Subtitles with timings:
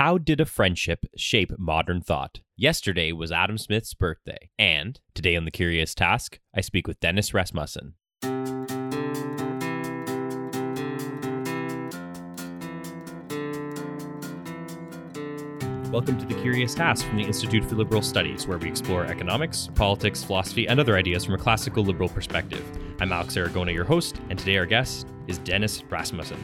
[0.00, 2.40] How did a friendship shape modern thought?
[2.56, 7.34] Yesterday was Adam Smith's birthday, and today on The Curious Task, I speak with Dennis
[7.34, 7.96] Rasmussen.
[15.92, 19.68] Welcome to The Curious Task from the Institute for Liberal Studies, where we explore economics,
[19.74, 22.64] politics, philosophy, and other ideas from a classical liberal perspective.
[23.00, 26.42] I'm Alex Aragona, your host, and today our guest is Dennis Rasmussen.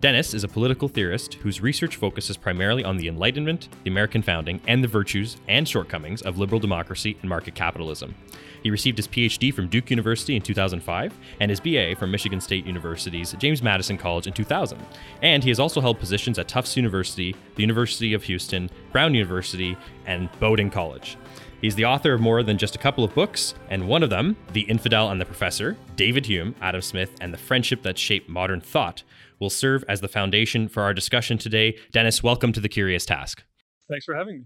[0.00, 4.60] Dennis is a political theorist whose research focuses primarily on the Enlightenment, the American founding,
[4.68, 8.14] and the virtues and shortcomings of liberal democracy and market capitalism.
[8.62, 12.64] He received his PhD from Duke University in 2005 and his BA from Michigan State
[12.64, 14.78] University's James Madison College in 2000.
[15.20, 19.76] And he has also held positions at Tufts University, the University of Houston, Brown University,
[20.06, 21.16] and Bowdoin College.
[21.60, 24.36] He's the author of more than just a couple of books, and one of them,
[24.52, 28.60] The Infidel and the Professor, David Hume, Adam Smith, and the Friendship That Shaped Modern
[28.60, 29.02] Thought,
[29.40, 31.76] will serve as the foundation for our discussion today.
[31.92, 33.42] Dennis, welcome to The Curious Task.
[33.88, 34.44] Thanks for having me.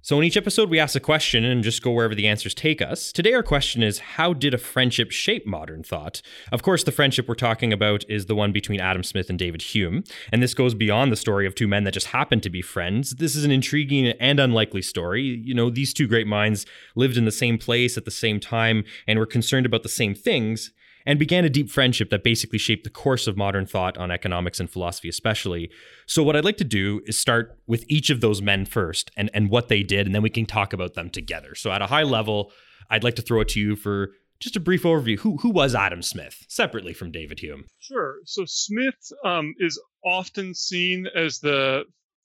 [0.00, 2.80] So, in each episode, we ask a question and just go wherever the answers take
[2.80, 3.10] us.
[3.10, 6.22] Today, our question is How did a friendship shape modern thought?
[6.52, 9.60] Of course, the friendship we're talking about is the one between Adam Smith and David
[9.60, 10.04] Hume.
[10.32, 13.16] And this goes beyond the story of two men that just happened to be friends.
[13.16, 15.22] This is an intriguing and unlikely story.
[15.22, 16.64] You know, these two great minds
[16.94, 20.14] lived in the same place at the same time and were concerned about the same
[20.14, 20.70] things
[21.08, 24.60] and began a deep friendship that basically shaped the course of modern thought on economics
[24.60, 25.70] and philosophy, especially.
[26.06, 29.30] So, what I'd like to do is start with each of those men first and,
[29.32, 31.54] and what they did, and then we can talk about them together.
[31.54, 32.52] So, at a high level,
[32.90, 35.18] I'd like to throw it to you for just a brief overview.
[35.20, 37.64] Who, who was Adam Smith, separately from David Hume?
[37.78, 38.16] Sure.
[38.26, 41.84] So, Smith um, is often seen as the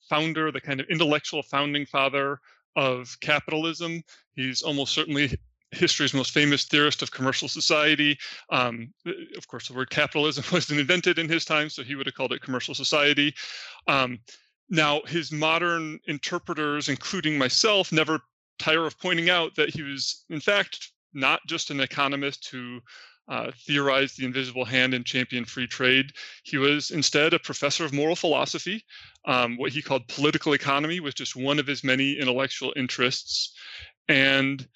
[0.09, 2.37] founder, the kind of intellectual founding father
[2.75, 4.03] of capitalism.
[4.35, 5.37] He's almost certainly
[5.73, 8.17] history's most famous theorist of commercial society.
[8.49, 8.93] Um,
[9.37, 12.33] of course, the word capitalism wasn't invented in his time, so he would have called
[12.33, 13.33] it commercial society.
[13.87, 14.19] Um,
[14.69, 18.21] now, his modern interpreters, including myself, never
[18.59, 22.79] tire of pointing out that he was, in fact, not just an economist who
[23.27, 26.11] uh, theorized the invisible hand and championed free trade.
[26.43, 28.83] He was instead a professor of moral philosophy.
[29.25, 33.53] Um, what he called political economy was just one of his many intellectual interests.
[34.09, 34.67] And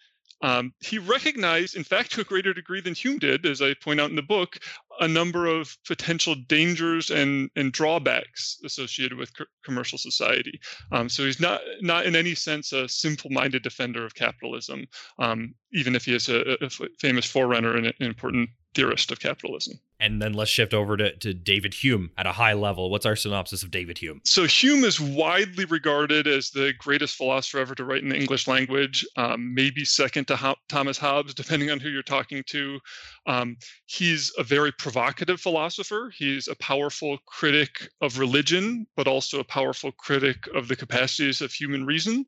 [0.41, 3.99] um, he recognized, in fact, to a greater degree than Hume did, as I point
[3.99, 4.59] out in the book,
[4.99, 10.59] a number of potential dangers and, and drawbacks associated with co- commercial society.
[10.91, 14.85] Um, so he's not not in any sense a simple-minded defender of capitalism,
[15.19, 16.69] um, even if he is a, a
[16.99, 19.79] famous forerunner and an important theorist of capitalism.
[19.99, 22.91] And then let's shift over to, to David Hume at a high level.
[22.91, 24.21] What's our synopsis of David Hume?
[24.23, 28.47] So, Hume is widely regarded as the greatest philosopher ever to write in the English
[28.47, 32.79] language, um, maybe second to Ho- Thomas Hobbes, depending on who you're talking to.
[33.27, 36.11] Um, he's a very provocative philosopher.
[36.17, 41.51] He's a powerful critic of religion, but also a powerful critic of the capacities of
[41.51, 42.25] human reason.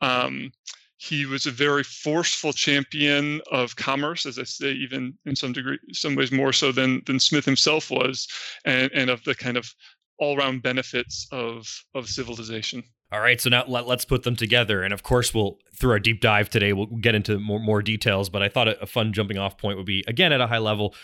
[0.00, 0.52] Um,
[0.96, 5.78] he was a very forceful champion of commerce, as I say, even in some degree,
[5.92, 8.26] some ways more so than than Smith himself was,
[8.64, 9.72] and, and of the kind of
[10.18, 12.82] all-round benefits of of civilization.
[13.10, 15.98] All right, so now let, us put them together, and of course, we'll through our
[15.98, 18.28] deep dive today, we'll get into more more details.
[18.28, 20.58] But I thought a, a fun jumping off point would be again at a high
[20.58, 20.94] level.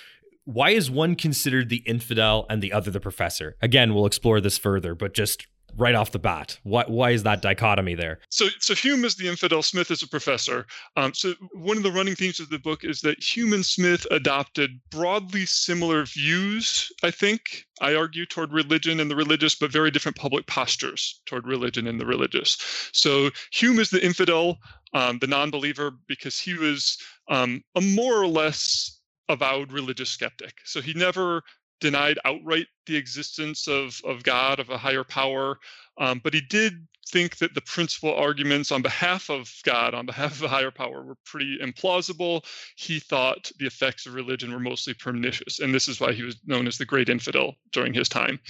[0.45, 3.57] Why is one considered the infidel and the other the professor?
[3.63, 6.59] Again, we'll explore this further, but just right off the bat?
[6.63, 8.21] Why, why is that dichotomy there?
[8.29, 10.67] So, so Hume is the infidel, Smith is a professor.
[10.97, 14.07] Um, so, one of the running themes of the book is that Hume and Smith
[14.11, 19.91] adopted broadly similar views, I think, I argue, toward religion and the religious, but very
[19.91, 22.59] different public postures toward religion and the religious.
[22.93, 24.59] So, Hume is the infidel,
[24.93, 26.99] um, the non believer, because he was
[27.29, 30.55] um, a more or less avowed religious skeptic.
[30.65, 31.43] So, he never
[31.81, 35.59] denied outright the existence of, of God, of a higher power,
[35.99, 40.33] um, but he did think that the principal arguments on behalf of God, on behalf
[40.33, 42.45] of a higher power, were pretty implausible.
[42.77, 46.37] He thought the effects of religion were mostly pernicious, and this is why he was
[46.47, 48.41] known as the great infidel during his time.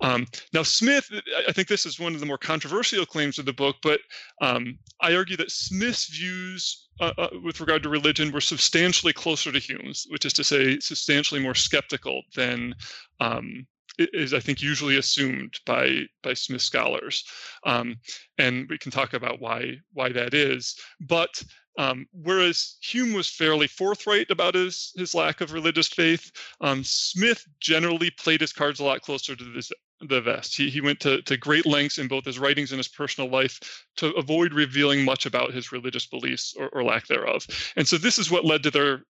[0.00, 1.10] Um, now, Smith,
[1.48, 4.00] I think this is one of the more controversial claims of the book, but
[4.40, 9.12] um, I argue that Smith's views uh, uh, with regard to religion we were substantially
[9.12, 12.74] closer to Hume's, which is to say, substantially more skeptical than
[13.20, 13.66] um,
[13.98, 17.24] is I think usually assumed by by Smith scholars,
[17.64, 17.96] um,
[18.38, 20.76] and we can talk about why why that is.
[21.00, 21.42] But
[21.78, 26.30] um, whereas Hume was fairly forthright about his his lack of religious faith,
[26.60, 29.70] um, Smith generally played his cards a lot closer to this,
[30.00, 30.56] the vest.
[30.56, 33.86] He, he went to, to great lengths in both his writings and his personal life
[33.96, 37.46] to avoid revealing much about his religious beliefs or, or lack thereof.
[37.76, 39.04] And so this is what led to their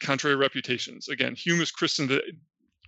[0.00, 1.08] contrary reputations.
[1.08, 2.22] Again, Hume is christened the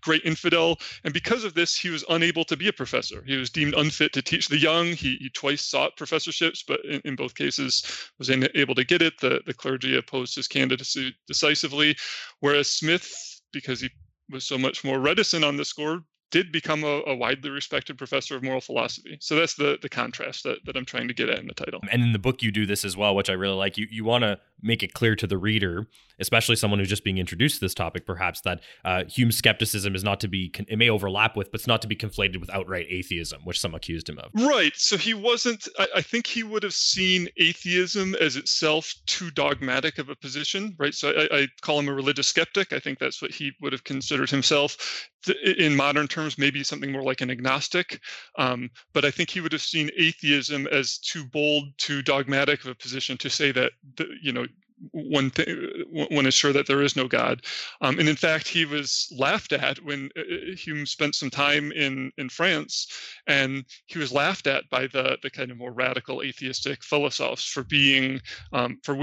[0.00, 0.78] great infidel.
[1.04, 3.22] And because of this, he was unable to be a professor.
[3.26, 4.86] He was deemed unfit to teach the young.
[4.86, 7.84] He, he twice sought professorships, but in, in both cases
[8.18, 9.18] was unable to get it.
[9.20, 11.96] The, the clergy opposed his candidacy decisively.
[12.40, 13.90] Whereas Smith, because he
[14.30, 18.36] was so much more reticent on this score, did become a, a, widely respected professor
[18.36, 19.18] of moral philosophy.
[19.20, 21.80] So that's the the contrast that, that I'm trying to get at in the title.
[21.90, 23.76] And in the book you do this as well, which I really like.
[23.76, 25.86] You you want to make it clear to the reader,
[26.18, 30.04] especially someone who's just being introduced to this topic, perhaps that uh, Hume's skepticism is
[30.04, 32.86] not to be it may overlap with, but it's not to be conflated with outright
[32.88, 34.30] atheism, which some accused him of.
[34.34, 34.72] Right.
[34.76, 35.68] So he wasn't.
[35.78, 40.76] I, I think he would have seen atheism as itself too dogmatic of a position.
[40.78, 40.94] Right.
[40.94, 42.72] So I, I call him a religious skeptic.
[42.72, 45.10] I think that's what he would have considered himself
[45.44, 48.00] in modern terms, maybe something more like an agnostic.
[48.38, 52.70] Um, but I think he would have seen atheism as too bold, too dogmatic of
[52.70, 54.46] a position to say that, the, you know,
[54.92, 57.42] one thing, one is sure that there is no God.
[57.82, 61.70] Um, and in fact, he was laughed at when uh, uh, Hume spent some time
[61.72, 62.88] in, in France,
[63.26, 67.64] and he was laughed at by the, the kind of more radical atheistic philosophers for
[67.64, 68.20] being,
[68.54, 68.94] um, for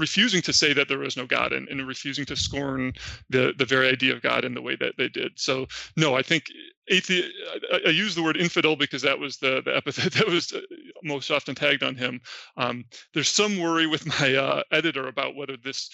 [0.00, 2.92] refusing to say that there is no God and, and refusing to scorn
[3.28, 5.32] the, the very idea of God in the way that they did.
[5.36, 5.66] So,
[5.96, 6.44] no, I think
[6.90, 7.28] athe-
[7.72, 10.60] I, I, use the word infidel because that was the, the epithet that was uh,
[11.02, 12.20] most often tagged on him.
[12.56, 15.90] Um, there's some worry with my uh, editor about whether this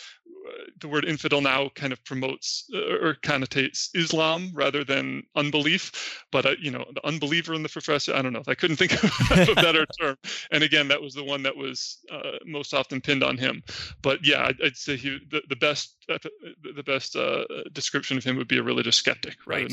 [0.80, 6.24] the word infidel now kind of promotes uh, or connotates Islam rather than unbelief.
[6.32, 8.40] But uh, you know, the unbeliever in the professor, I don't know.
[8.40, 8.92] If I couldn't think
[9.30, 10.16] of a better term.
[10.50, 13.62] And again, that was the one that was uh, most often pinned on him.
[14.02, 17.16] But yeah, I'd, I'd say he the, the best the best
[17.72, 19.72] description of him would be a religious skeptic right.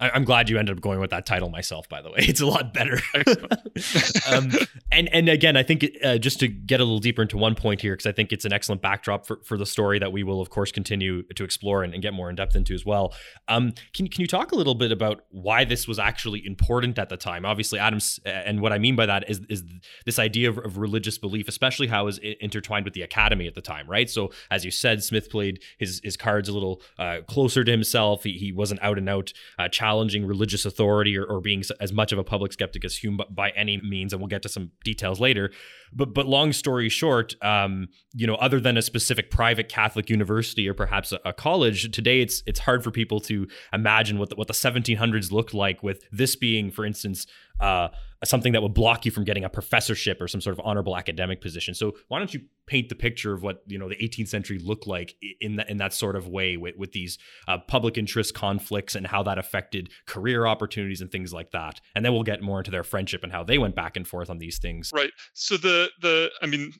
[0.00, 1.88] I'm glad you ended up going with that title myself.
[1.88, 3.00] By the way, it's a lot better.
[4.30, 4.50] um,
[4.92, 7.80] and and again, I think uh, just to get a little deeper into one point
[7.80, 10.40] here, because I think it's an excellent backdrop for, for the story that we will,
[10.40, 13.14] of course, continue to explore and, and get more in depth into as well.
[13.48, 17.08] Um, can can you talk a little bit about why this was actually important at
[17.08, 17.44] the time?
[17.44, 19.64] Obviously, Adams, and what I mean by that is is
[20.04, 23.54] this idea of, of religious belief, especially how it was intertwined with the academy at
[23.54, 24.08] the time, right?
[24.08, 28.24] So, as you said, Smith played his his cards a little uh, closer to himself.
[28.24, 32.12] He, he wasn't out and out uh, challenging religious authority or, or being as much
[32.12, 35.20] of a public skeptic as Hume by any means, and we'll get to some details
[35.20, 35.50] later.
[35.92, 40.68] But but long story short, um, you know, other than a specific private Catholic university
[40.68, 44.36] or perhaps a, a, college, today it's it's hard for people to imagine what the,
[44.36, 45.82] what the 1700s looked like.
[45.82, 47.26] With this being, for instance,
[47.60, 47.88] uh,
[48.24, 51.40] something that would block you from getting a professorship or some sort of honorable academic
[51.40, 51.74] position.
[51.74, 54.86] So why don't you paint the picture of what you know the 18th century looked
[54.86, 58.94] like in that in that sort of way with with these uh, public interest conflicts
[58.94, 61.80] and how that affected career opportunities and things like that.
[61.94, 64.28] And then we'll get more into their friendship and how they went back and forth
[64.28, 64.90] on these things.
[64.94, 65.10] Right.
[65.32, 66.72] So the the I mean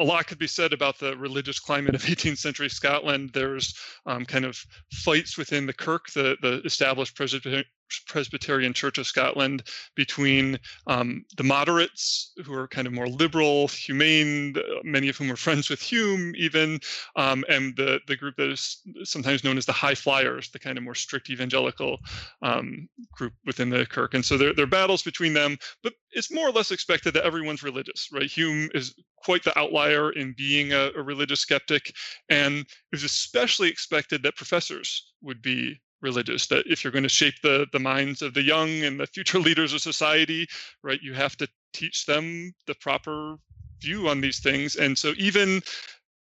[0.00, 3.30] a lot could be said about the religious climate of 18th century Scotland.
[3.32, 3.74] There's
[4.06, 4.58] um, kind of
[4.92, 7.64] fights within the Kirk, the, the established Presbyterian,
[8.06, 9.62] Presbyterian Church of Scotland
[9.94, 15.36] between um, the moderates, who are kind of more liberal, humane, many of whom are
[15.36, 16.80] friends with Hume, even,
[17.16, 20.78] um, and the, the group that is sometimes known as the High Flyers, the kind
[20.78, 21.98] of more strict evangelical
[22.42, 24.14] um, group within the Kirk.
[24.14, 27.24] And so there, there are battles between them, but it's more or less expected that
[27.24, 28.30] everyone's religious, right?
[28.30, 31.92] Hume is quite the outlier in being a, a religious skeptic,
[32.28, 37.08] and it was especially expected that professors would be religious that if you're going to
[37.08, 40.46] shape the the minds of the young and the future leaders of society
[40.82, 43.36] right you have to teach them the proper
[43.84, 44.76] view on these things.
[44.76, 45.60] And so even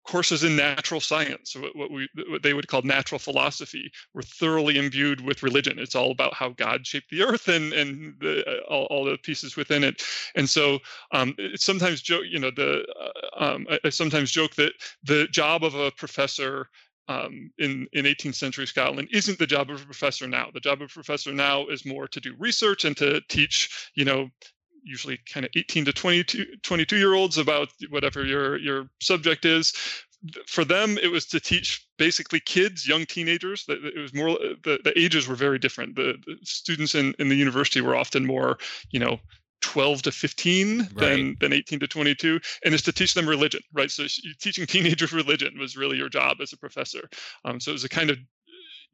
[0.08, 5.22] courses in natural science what we what they would call natural philosophy were thoroughly imbued
[5.22, 5.78] with religion.
[5.78, 9.56] It's all about how god shaped the earth and and the, all, all the pieces
[9.56, 10.02] within it.
[10.36, 10.80] And so
[11.12, 15.28] um, it's sometimes joke you know the uh, um, I, I sometimes joke that the
[15.28, 16.68] job of a professor
[17.12, 20.50] um, in in 18th century Scotland isn't the job of a professor now.
[20.54, 24.06] The job of a professor now is more to do research and to teach, you
[24.06, 24.30] know,
[24.84, 29.74] usually kind of 18 to 22 22 year olds about whatever your your subject is.
[30.48, 33.66] For them, it was to teach basically kids, young teenagers.
[33.68, 34.30] It was more
[34.64, 35.96] the, the ages were very different.
[35.96, 38.60] The, the students in, in the university were often more,
[38.92, 39.20] you know,
[39.62, 40.96] 12 to 15 right.
[40.96, 44.06] than than 18 to 22 and is to teach them religion right so
[44.40, 47.10] teaching teenagers religion was really your job as a professor
[47.46, 48.18] um, so it was a kind of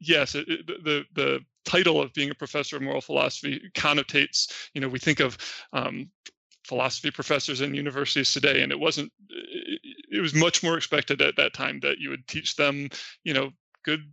[0.00, 4.80] yes it, it, the the title of being a professor of moral philosophy connotates you
[4.80, 5.36] know we think of
[5.72, 6.08] um,
[6.64, 11.36] philosophy professors in universities today and it wasn't it, it was much more expected at
[11.36, 12.88] that time that you would teach them
[13.24, 13.50] you know
[13.84, 14.12] good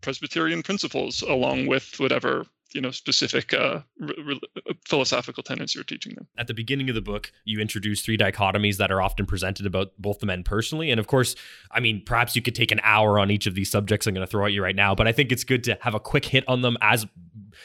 [0.00, 4.40] presbyterian principles along with whatever you know specific uh, re-
[4.86, 6.28] philosophical tenets you're teaching them.
[6.38, 9.92] At the beginning of the book, you introduce three dichotomies that are often presented about
[9.98, 11.34] both the men personally, and of course,
[11.72, 14.06] I mean, perhaps you could take an hour on each of these subjects.
[14.06, 15.94] I'm going to throw at you right now, but I think it's good to have
[15.94, 17.06] a quick hit on them as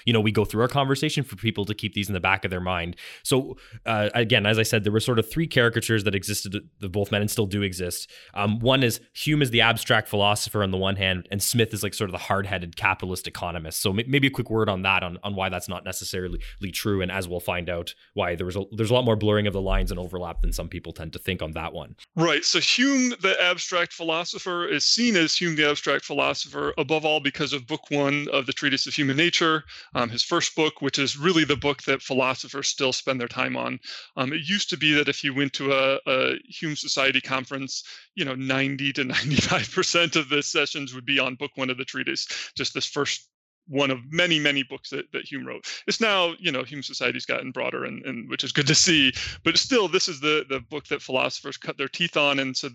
[0.05, 2.45] you know we go through our conversation for people to keep these in the back
[2.45, 6.03] of their mind so uh, again as i said there were sort of three caricatures
[6.03, 9.61] that existed of both men and still do exist um, one is hume is the
[9.61, 13.27] abstract philosopher on the one hand and smith is like sort of the hard-headed capitalist
[13.27, 16.39] economist so maybe a quick word on that on, on why that's not necessarily
[16.71, 19.47] true and as we'll find out why there was a, there's a lot more blurring
[19.47, 22.45] of the lines and overlap than some people tend to think on that one right
[22.45, 27.51] so hume the abstract philosopher is seen as hume the abstract philosopher above all because
[27.51, 31.17] of book one of the treatise of human nature um, his first book, which is
[31.17, 33.79] really the book that philosophers still spend their time on.
[34.15, 37.83] Um, it used to be that if you went to a, a Hume Society conference,
[38.15, 41.85] you know, 90 to 95% of the sessions would be on book one of the
[41.85, 43.27] treatise, just this first
[43.67, 45.65] one of many many books that, that hume wrote.
[45.87, 49.13] It's now you know hume society's gotten broader and, and which is good to see
[49.43, 52.69] but still this is the the book that philosophers cut their teeth on and so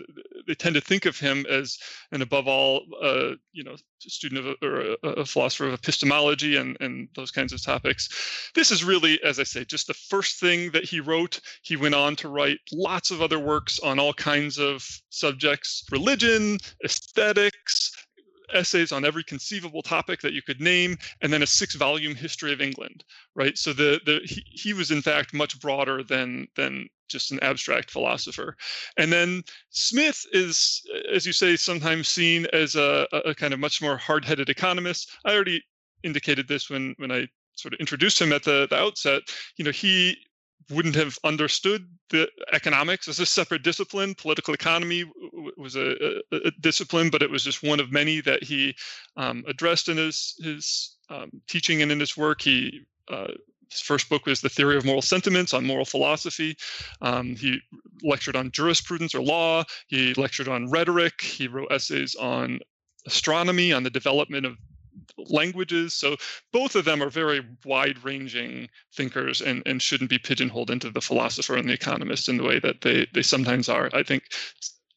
[0.46, 1.78] they tend to think of him as
[2.12, 6.76] and above all uh, you know student of or a, a, philosopher of epistemology and
[6.80, 8.50] and those kinds of topics.
[8.54, 11.40] This is really as i say just the first thing that he wrote.
[11.62, 16.58] He went on to write lots of other works on all kinds of subjects religion
[16.84, 18.05] aesthetics
[18.52, 22.60] essays on every conceivable topic that you could name, and then a six-volume history of
[22.60, 23.04] England.
[23.34, 23.56] Right.
[23.58, 27.90] So the the he, he was in fact much broader than than just an abstract
[27.90, 28.56] philosopher.
[28.96, 33.80] And then Smith is, as you say, sometimes seen as a, a kind of much
[33.80, 35.10] more hard-headed economist.
[35.24, 35.62] I already
[36.02, 39.22] indicated this when when I sort of introduced him at the, the outset.
[39.56, 40.16] You know, he
[40.70, 44.14] wouldn't have understood the economics as a separate discipline.
[44.14, 45.04] Political economy
[45.56, 48.74] was a, a, a, discipline, but it was just one of many that he
[49.16, 52.40] um, addressed in his his um, teaching and in his work.
[52.42, 53.28] He uh,
[53.70, 56.56] his first book was The Theory of Moral Sentiments on moral philosophy.
[57.00, 57.60] Um, he
[58.02, 59.64] lectured on jurisprudence or law.
[59.88, 61.20] He lectured on rhetoric.
[61.20, 62.60] He wrote essays on
[63.06, 64.56] astronomy, on the development of
[65.16, 65.94] languages.
[65.94, 66.16] So
[66.52, 71.00] both of them are very wide ranging thinkers and, and shouldn't be pigeonholed into the
[71.00, 73.90] philosopher and the economist in the way that they, they sometimes are.
[73.92, 74.24] I think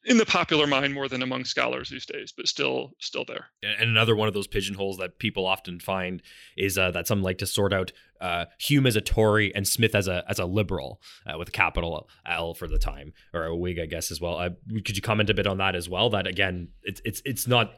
[0.05, 3.47] in the popular mind more than among scholars these days, but still still there.
[3.61, 6.21] And another one of those pigeonholes that people often find
[6.57, 9.95] is uh, that some like to sort out uh, Hume as a Tory and Smith
[9.95, 13.55] as a as a liberal uh, with a capital L for the time or a
[13.55, 14.37] Whig, I guess as well.
[14.37, 14.49] Uh,
[14.85, 16.09] could you comment a bit on that as well?
[16.09, 17.73] That again, it's it's it's not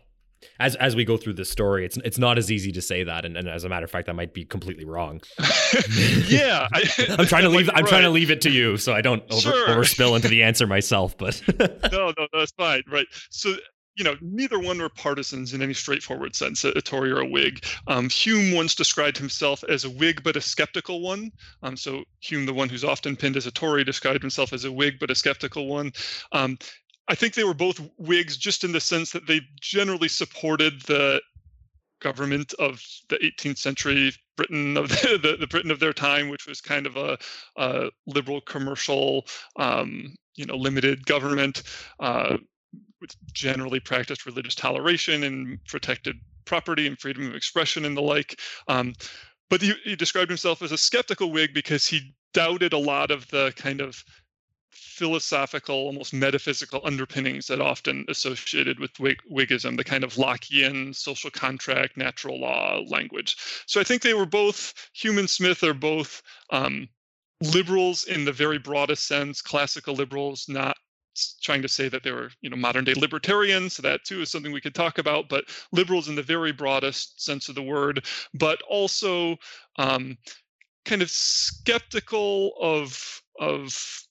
[0.60, 3.26] as as we go through this story, it's it's not as easy to say that,
[3.26, 5.22] and, and as a matter of fact, I might be completely wrong.
[6.28, 6.84] yeah, I,
[7.20, 7.70] am trying to leave.
[7.70, 7.88] I'm right.
[7.88, 9.68] trying to leave it to you, so I don't over, sure.
[9.70, 11.18] overspill into the answer myself.
[11.18, 11.42] But
[11.92, 12.84] no, no, that's fine.
[12.90, 13.08] Right.
[13.30, 13.56] So
[13.96, 17.26] you know, neither one were partisans in any straightforward sense, a, a Tory or a
[17.26, 17.66] Whig.
[17.88, 21.32] Um, Hume once described himself as a Whig, but a skeptical one.
[21.62, 24.72] Um, so Hume, the one who's often pinned as a Tory, described himself as a
[24.72, 25.92] Whig, but a skeptical one.
[26.32, 26.58] Um,
[27.08, 31.22] I think they were both Whigs just in the sense that they generally supported the
[32.02, 36.48] government of the 18th century Britain of the, the, the Britain of their time, which
[36.48, 37.18] was kind of a,
[37.58, 39.26] a liberal commercial,
[39.58, 41.64] um, you know, limited government,
[42.00, 42.38] uh,
[43.00, 46.16] which generally practiced religious toleration and protected
[46.46, 48.40] property and freedom of expression and the like.
[48.68, 48.94] Um,
[49.50, 53.28] but he, he described himself as a skeptical Whig because he doubted a lot of
[53.30, 54.04] the kind of
[55.02, 61.98] philosophical, almost metaphysical underpinnings that often associated with Whiggism, the kind of Lockean social contract,
[61.98, 63.36] natural law language.
[63.66, 66.88] So I think they were both, Hume and Smith are both um,
[67.42, 70.78] liberals in the very broadest sense, classical liberals, not
[71.42, 74.32] trying to say that they were you know modern day libertarians so that too is
[74.32, 75.44] something we could talk about but
[75.74, 79.36] liberals in the very broadest sense of the word but also
[79.78, 80.18] um,
[80.86, 84.08] kind of skeptical of of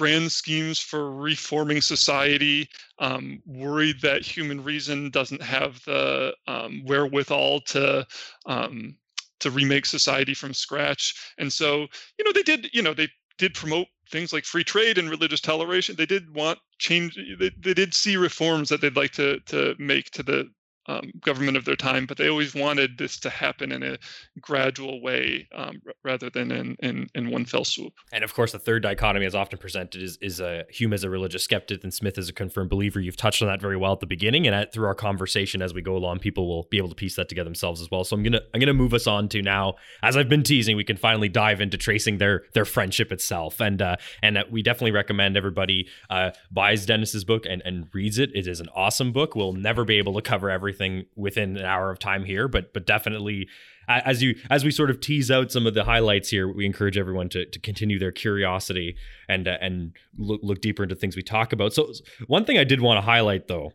[0.00, 2.66] grand schemes for reforming society,
[3.00, 8.06] um, worried that human reason doesn't have the um, wherewithal to
[8.46, 8.96] um,
[9.40, 11.34] to remake society from scratch.
[11.36, 11.86] And so,
[12.18, 15.42] you know, they did, you know, they did promote things like free trade and religious
[15.42, 15.96] toleration.
[15.96, 17.18] They did want change.
[17.38, 20.48] They, they did see reforms that they'd like to to make to the
[20.86, 23.98] um, government of their time, but they always wanted this to happen in a
[24.40, 27.92] gradual way um, rather than in, in, in one fell swoop.
[28.12, 31.44] And of course, the third dichotomy, as often presented, is is Hume as a religious
[31.44, 33.00] skeptic and Smith as a confirmed believer.
[33.00, 35.74] You've touched on that very well at the beginning, and at, through our conversation as
[35.74, 38.04] we go along, people will be able to piece that together themselves as well.
[38.04, 40.84] So I'm gonna I'm gonna move us on to now, as I've been teasing, we
[40.84, 44.92] can finally dive into tracing their their friendship itself, and uh, and uh, we definitely
[44.92, 48.30] recommend everybody uh, buys Dennis's book and and reads it.
[48.34, 49.34] It is an awesome book.
[49.34, 52.72] We'll never be able to cover everything everything within an hour of time here, but
[52.72, 53.48] but definitely
[53.88, 56.96] as you as we sort of tease out some of the highlights here, we encourage
[56.96, 58.96] everyone to, to continue their curiosity
[59.28, 61.72] and uh, and look, look deeper into things we talk about.
[61.72, 61.92] So
[62.26, 63.72] one thing I did want to highlight though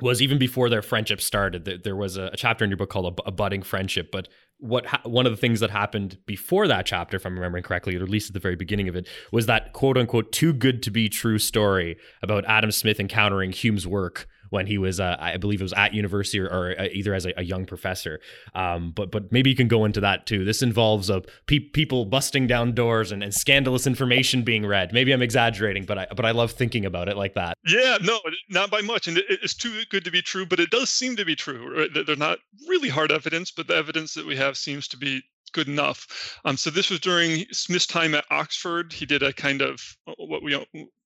[0.00, 3.30] was even before their friendship started, there was a chapter in your book called a,
[3.30, 4.10] budding friendship.
[4.10, 7.64] But what ha- one of the things that happened before that chapter, if I'm remembering
[7.64, 10.52] correctly, or at least at the very beginning of it, was that quote unquote too
[10.52, 15.16] good to be true story about Adam Smith encountering Hume's work when he was, uh,
[15.18, 18.20] I believe it was at university or, or uh, either as a, a, young professor.
[18.54, 20.44] Um, but but maybe you can go into that too.
[20.44, 24.92] This involves uh, pe- people busting down doors and, and scandalous information being read.
[24.92, 27.54] Maybe I'm exaggerating, but I but I love thinking about it like that.
[27.66, 30.70] Yeah, no, not by much, and it, it's too good to be true, but it
[30.70, 31.80] does seem to be true.
[31.80, 32.06] Right?
[32.06, 32.38] They're not
[32.68, 36.38] really hard evidence, but the evidence that we have seems to be good enough.
[36.44, 38.92] Um, so this was during Smith's time at Oxford.
[38.92, 40.54] He did a kind of uh, what we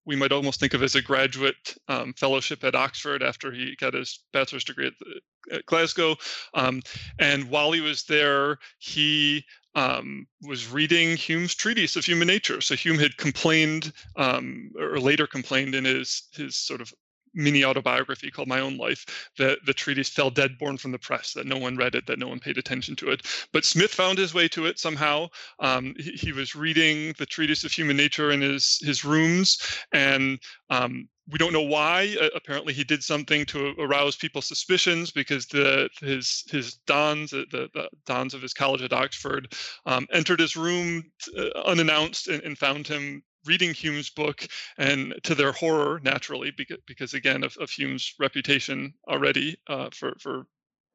[0.07, 3.95] we might almost think of as a graduate um, fellowship at Oxford after he got
[3.95, 6.17] his bachelor's degree at, the, at Glasgow.
[6.55, 6.83] Um,
[7.19, 9.45] and while he was there, he
[9.75, 12.61] um, was reading Hume's treatise of human nature.
[12.61, 16.93] So Hume had complained, um, or later complained in his his sort of
[17.35, 21.33] mini autobiography called My Own Life that the treatise fell dead born from the press,
[21.33, 23.27] that no one read it, that no one paid attention to it.
[23.53, 25.29] But Smith found his way to it somehow.
[25.59, 29.59] Um, he, he, was reading the treatise of human nature in his, his rooms,
[29.93, 30.39] and
[30.71, 32.17] um, we don't know why.
[32.21, 37.47] Uh, apparently, he did something to arouse people's suspicions because the his his dons, the,
[37.51, 39.53] the dons of his college at Oxford,
[39.87, 41.03] um, entered his room
[41.39, 44.47] uh, unannounced and, and, found him reading Hume's book,
[44.79, 50.15] and to their horror, naturally, because, because again of, of Hume's reputation already uh, for
[50.21, 50.47] for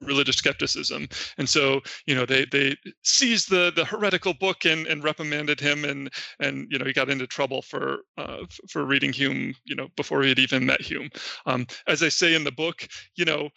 [0.02, 1.08] religious skepticism.
[1.38, 5.86] And so you know they they seized the the heretical book and and reprimanded him
[5.86, 9.88] and and you know he got into trouble for uh, for reading hume you know
[9.96, 11.10] before he had even met hume.
[11.46, 13.50] Um, as i say in the book you know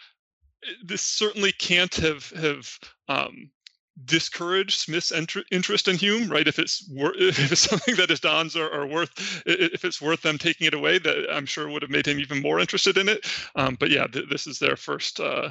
[0.84, 3.50] this certainly can't have have um,
[4.04, 5.12] discourage Smith's
[5.50, 6.48] interest in Hume, right?
[6.48, 10.22] If it's wor- if it's something that his dons are, are, worth, if it's worth
[10.22, 13.08] them taking it away, that I'm sure would have made him even more interested in
[13.08, 13.26] it.
[13.54, 15.50] Um, but yeah, th- this is their first uh,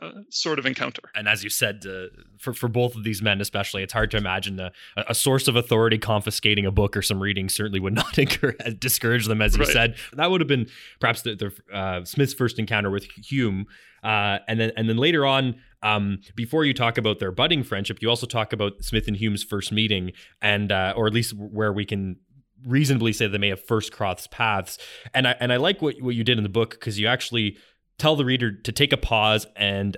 [0.00, 1.02] uh, sort of encounter.
[1.14, 2.06] And as you said, uh,
[2.38, 5.56] for for both of these men especially, it's hard to imagine a, a source of
[5.56, 9.64] authority confiscating a book or some reading certainly would not encourage, discourage them, as you
[9.64, 9.72] right.
[9.72, 9.96] said.
[10.14, 10.68] That would have been
[11.00, 13.66] perhaps the, the uh, Smith's first encounter with Hume,
[14.02, 15.56] uh, and then and then later on.
[15.82, 19.42] Um, before you talk about their budding friendship, you also talk about Smith and Hume's
[19.42, 22.16] first meeting, and uh, or at least where we can
[22.66, 24.78] reasonably say they may have first crossed paths.
[25.14, 27.56] And I and I like what what you did in the book because you actually
[28.00, 29.96] tell the reader to take a pause and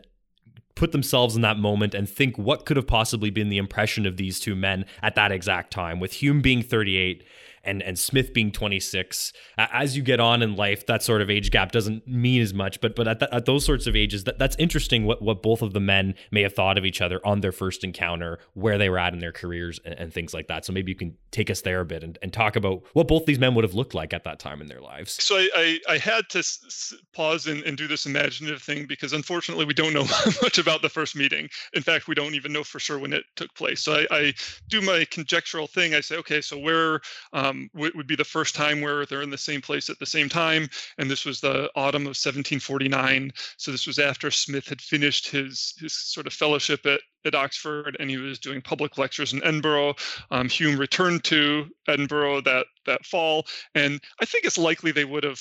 [0.74, 4.16] put themselves in that moment and think what could have possibly been the impression of
[4.16, 7.24] these two men at that exact time with Hume being 38
[7.64, 9.32] and and Smith being 26.
[9.58, 12.80] As you get on in life, that sort of age gap doesn't mean as much,
[12.80, 15.04] but but at, at those sorts of ages, that, that's interesting.
[15.04, 17.84] What what both of the men may have thought of each other on their first
[17.84, 20.64] encounter, where they were at in their careers, and, and things like that.
[20.64, 23.26] So maybe you can take us there a bit and, and talk about what both
[23.26, 25.22] these men would have looked like at that time in their lives.
[25.22, 29.12] So I I, I had to s- pause and, and do this imaginative thing because
[29.12, 30.04] unfortunately we don't know
[30.42, 31.48] much about the first meeting.
[31.74, 33.82] In fact, we don't even know for sure when it took place.
[33.82, 34.34] So I, I
[34.68, 35.94] do my conjectural thing.
[35.94, 37.00] I say, okay, so where
[37.32, 39.98] um, um, would, would be the first time where they're in the same place at
[39.98, 40.68] the same time.
[40.98, 43.32] And this was the autumn of 1749.
[43.56, 47.96] So this was after Smith had finished his his sort of fellowship at, at Oxford
[48.00, 49.94] and he was doing public lectures in Edinburgh.
[50.30, 55.24] Um, Hume returned to Edinburgh that that fall, and I think it's likely they would
[55.24, 55.40] have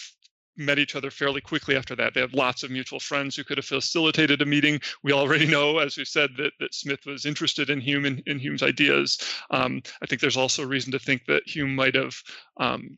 [0.57, 2.13] met each other fairly quickly after that.
[2.13, 4.79] They had lots of mutual friends who could have facilitated a meeting.
[5.03, 8.39] We already know, as we said, that, that Smith was interested in Hume and in
[8.39, 9.17] Hume's ideas.
[9.49, 12.15] Um, I think there's also reason to think that Hume might have
[12.57, 12.97] um,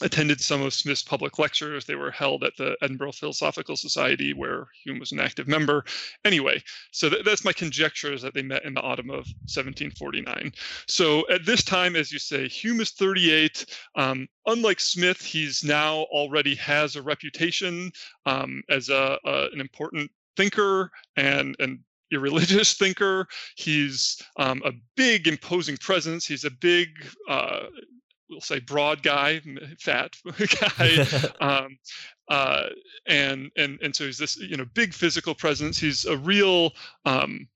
[0.00, 1.84] attended some of Smith's public lectures.
[1.84, 5.84] They were held at the Edinburgh Philosophical Society, where Hume was an active member.
[6.24, 10.52] Anyway, so th- that's my conjecture is that they met in the autumn of 1749.
[10.86, 13.66] So at this time, as you say, Hume is 38.
[13.94, 17.92] Um, unlike Smith, he's now already has a reputation
[18.26, 21.78] um, as a, a, an important thinker and and
[22.10, 23.26] irreligious thinker.
[23.56, 26.26] He's um, a big, imposing presence.
[26.26, 26.88] He's a big
[27.28, 27.64] uh,
[28.32, 29.40] we'll say broad guy,
[29.78, 30.16] fat
[30.60, 31.06] guy,
[31.40, 31.78] um,
[32.28, 32.68] uh,
[33.06, 35.78] and and and so he's this you know big physical presence.
[35.78, 36.72] He's a real
[37.04, 37.46] um,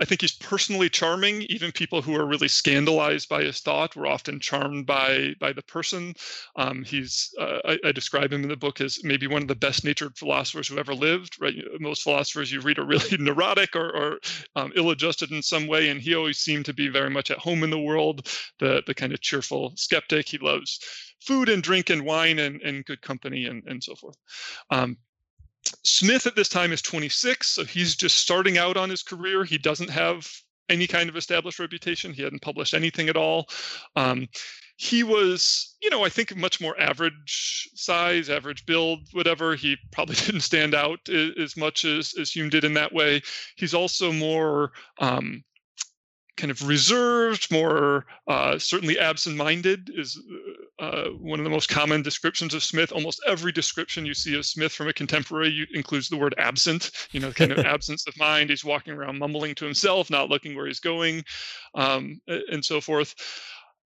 [0.00, 1.42] I think he's personally charming.
[1.42, 5.62] Even people who are really scandalized by his thought were often charmed by by the
[5.62, 6.14] person.
[6.56, 9.54] Um, he's uh, I, I, describe him in the book as maybe one of the
[9.54, 11.36] best natured philosophers who ever lived.
[11.40, 14.18] Right, most philosophers you read are really neurotic or, or
[14.54, 17.64] um, ill-adjusted in some way, and he always seemed to be very much at home
[17.64, 18.28] in the world.
[18.58, 20.28] The the kind of cheerful skeptic.
[20.28, 20.78] He loves
[21.20, 24.16] food and drink and wine and, and good company and, and so forth.
[24.70, 24.96] Um,
[25.84, 29.44] Smith at this time is 26, so he's just starting out on his career.
[29.44, 30.26] He doesn't have
[30.68, 32.12] any kind of established reputation.
[32.12, 33.48] He hadn't published anything at all.
[33.96, 34.28] Um,
[34.76, 39.56] he was, you know, I think much more average size, average build, whatever.
[39.56, 43.22] He probably didn't stand out as much as, as Hume did in that way.
[43.56, 45.42] He's also more um,
[46.36, 50.18] kind of reserved, more uh, certainly absent-minded is
[50.78, 52.92] uh, one of the most common descriptions of Smith.
[52.92, 56.90] Almost every description you see of Smith from a contemporary includes the word absent.
[57.10, 58.50] You know, kind of absence of mind.
[58.50, 61.24] He's walking around mumbling to himself, not looking where he's going,
[61.74, 63.14] um, and so forth.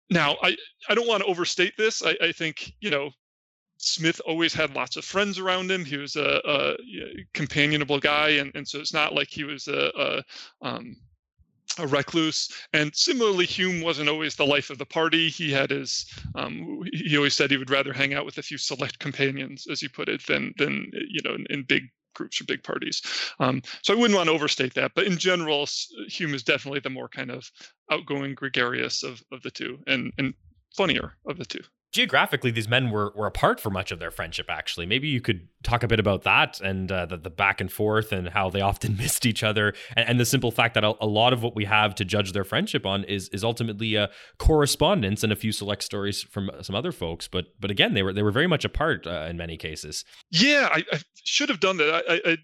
[0.09, 0.55] Now, I
[0.89, 2.03] I don't want to overstate this.
[2.03, 3.11] I, I think you know
[3.77, 5.83] Smith always had lots of friends around him.
[5.83, 6.75] He was a, a
[7.33, 10.23] companionable guy, and, and so it's not like he was a, a
[10.67, 10.95] um,
[11.79, 12.49] a recluse.
[12.73, 15.29] And similarly, Hume wasn't always the life of the party.
[15.29, 16.05] He had his,
[16.35, 19.81] um, he always said he would rather hang out with a few select companions, as
[19.81, 23.01] you put it, than, than you know, in, in big groups or big parties.
[23.39, 24.91] Um, so I wouldn't want to overstate that.
[24.95, 25.67] But in general,
[26.07, 27.49] Hume is definitely the more kind of
[27.89, 30.33] outgoing, gregarious of, of the two and, and
[30.75, 34.47] funnier of the two geographically these men were were apart for much of their friendship
[34.49, 34.85] actually.
[34.85, 38.11] Maybe you could talk a bit about that and uh, the, the back and forth
[38.11, 41.05] and how they often missed each other and, and the simple fact that a, a,
[41.05, 45.23] lot of what we have to judge their friendship on is is ultimately a correspondence
[45.23, 47.27] and a few select stories from some other folks.
[47.27, 50.05] But but again they were they were very much apart uh, in many cases.
[50.31, 52.03] Yeah I, I, should have done that.
[52.07, 52.37] I, I,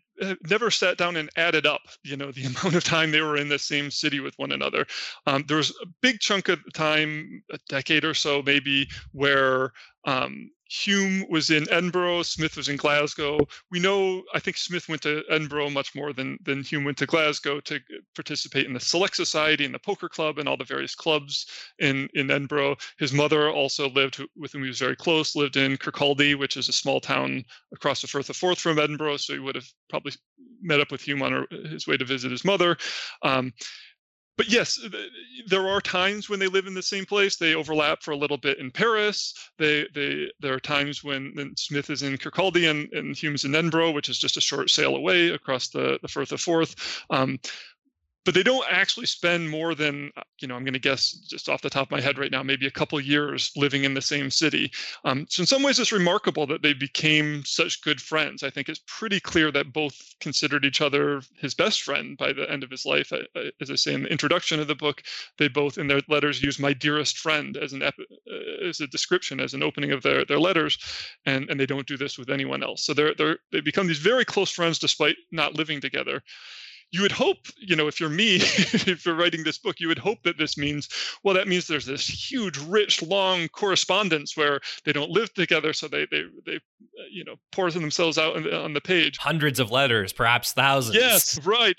[0.49, 3.49] never sat down and added up, you know, the amount of time they were in
[3.49, 4.86] the same city with one another.
[5.25, 9.71] Um, there was a big chunk of time, a decade or so maybe, where
[10.06, 13.39] um, Hume was in Edinburgh, Smith was in Glasgow.
[13.71, 17.06] We know, I think Smith went to Edinburgh much more than, than Hume went to
[17.06, 17.80] Glasgow to
[18.15, 21.47] participate in the Select Society and the Poker Club and all the various clubs
[21.80, 22.77] in, in Edinburgh.
[22.99, 26.69] His mother also lived, with whom he was very close, lived in Kirkcaldy, which is
[26.69, 29.17] a small town across the Firth of Forth from Edinburgh.
[29.17, 30.13] So he would have probably
[30.62, 32.77] met up with Hume on his way to visit his mother.
[33.21, 33.53] Um,
[34.38, 34.80] but yes,
[35.47, 37.36] there are times when they live in the same place.
[37.36, 39.34] They overlap for a little bit in Paris.
[39.58, 43.91] They, they, there are times when Smith is in Kirkcaldy and, and Hume's in Edinburgh,
[43.91, 47.04] which is just a short sail away across the, the Firth of Forth.
[47.10, 47.39] Um,
[48.28, 51.48] but they don't actually spend more than uh, you know i'm going to guess just
[51.48, 54.02] off the top of my head right now maybe a couple years living in the
[54.02, 54.70] same city.
[55.06, 58.44] Um, so in some ways it's remarkable that they became such good friends.
[58.44, 62.52] I think it's pretty clear that both considered each other his best friend by the
[62.52, 63.13] end of his life.
[63.62, 65.04] As i say in the introduction of the book
[65.38, 67.92] they both in their letters use my dearest friend as an uh,
[68.68, 70.78] as a description as an opening of their, their letters
[71.26, 72.84] and and they don't do this with anyone else.
[72.84, 76.22] So they're, they're they become these very close friends despite not living together
[76.91, 79.97] you would hope, you know, if you're me, if you're writing this book, you would
[80.00, 80.88] hope that this means,
[81.23, 85.88] well, that means there's this huge, rich, long correspondence where they don't live together, so
[85.88, 89.17] they they they, uh, you know, pour themselves out on the page.
[89.17, 90.95] Hundreds of letters, perhaps thousands.
[90.95, 91.76] Yes, right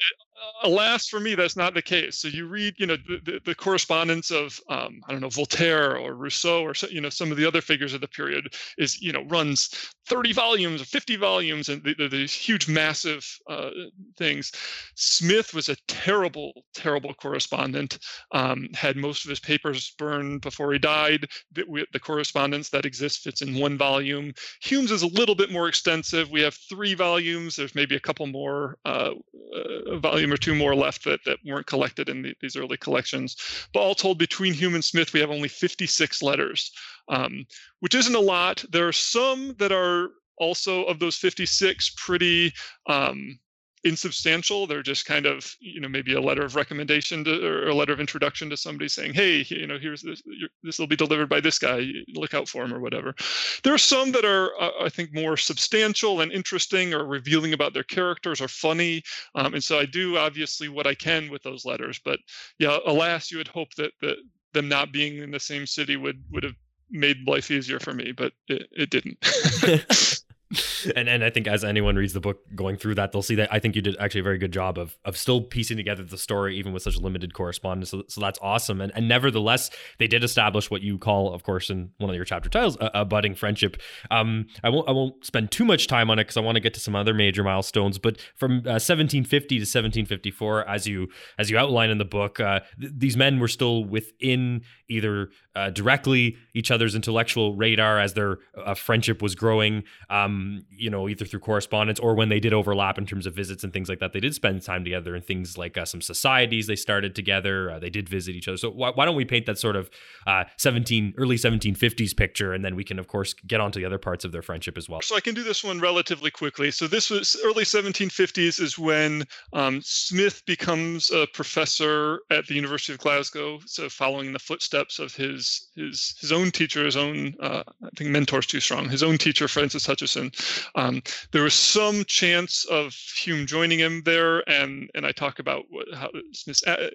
[0.62, 2.18] alas for me that's not the case.
[2.18, 5.96] So you read you know the, the, the correspondence of um, i don't know voltaire
[5.96, 9.12] or rousseau or you know some of the other figures of the period is you
[9.12, 9.70] know runs
[10.06, 13.70] 30 volumes or 50 volumes and they're these huge massive uh,
[14.16, 14.52] things.
[14.94, 17.98] Smith was a terrible terrible correspondent.
[18.32, 21.26] Um, had most of his papers burned before he died.
[21.52, 24.32] The, the correspondence that exists fits in one volume.
[24.62, 26.30] Hume's is a little bit more extensive.
[26.30, 27.56] We have three volumes.
[27.56, 29.12] There's maybe a couple more uh,
[29.54, 33.36] uh, volume or two more left that, that weren't collected in the, these early collections.
[33.72, 36.72] But all told, between Hume and Smith, we have only 56 letters,
[37.08, 37.46] um,
[37.80, 38.64] which isn't a lot.
[38.70, 42.52] There are some that are also of those 56 pretty
[42.86, 43.38] um,
[43.84, 44.66] insubstantial.
[44.66, 47.92] They're just kind of, you know, maybe a letter of recommendation to, or a letter
[47.92, 50.22] of introduction to somebody saying, "Hey, you know, here's this.
[50.62, 51.86] This will be delivered by this guy.
[52.14, 53.14] Look out for him or whatever."
[53.62, 57.74] There are some that are, uh, I think, more substantial and interesting, or revealing about
[57.74, 59.02] their characters, or funny.
[59.34, 62.00] Um, and so I do obviously what I can with those letters.
[62.04, 62.20] But
[62.58, 64.16] yeah, alas, you would hope that that
[64.52, 66.56] them not being in the same city would would have
[66.90, 69.18] made life easier for me, but it, it didn't.
[70.96, 73.52] and and I think as anyone reads the book going through that, they'll see that
[73.52, 76.16] I think you did actually a very good job of of still piecing together the
[76.16, 77.90] story, even with such limited correspondence.
[77.90, 78.80] So, so that's awesome.
[78.80, 82.24] And and nevertheless, they did establish what you call, of course, in one of your
[82.24, 83.76] chapter titles, a, a budding friendship.
[84.10, 86.60] Um, I won't I won't spend too much time on it because I want to
[86.60, 87.98] get to some other major milestones.
[87.98, 91.08] But from uh, 1750 to 1754, as you
[91.38, 95.70] as you outline in the book, uh, th- these men were still within either uh,
[95.70, 99.82] directly each other's intellectual radar as their uh, friendship was growing.
[100.08, 103.64] Um, you know, either through correspondence or when they did overlap in terms of visits
[103.64, 104.12] and things like that.
[104.12, 107.72] They did spend time together in things like uh, some societies they started together.
[107.72, 108.56] Uh, they did visit each other.
[108.56, 109.90] So why, why don't we paint that sort of
[110.26, 113.98] uh, 17 early 1750s picture, and then we can of course get onto the other
[113.98, 115.00] parts of their friendship as well.
[115.02, 116.70] So I can do this one relatively quickly.
[116.70, 122.92] So this was early 1750s is when um, Smith becomes a professor at the University
[122.92, 123.58] of Glasgow.
[123.66, 128.10] So following the footsteps of his his his own teacher, his own uh, I think
[128.10, 128.88] mentor's too strong.
[128.88, 130.32] His own teacher, Francis Hutcheson.
[130.74, 135.64] Um, there was some chance of Hume joining him there, and and I talk about
[135.70, 136.90] what, how Smith's uh,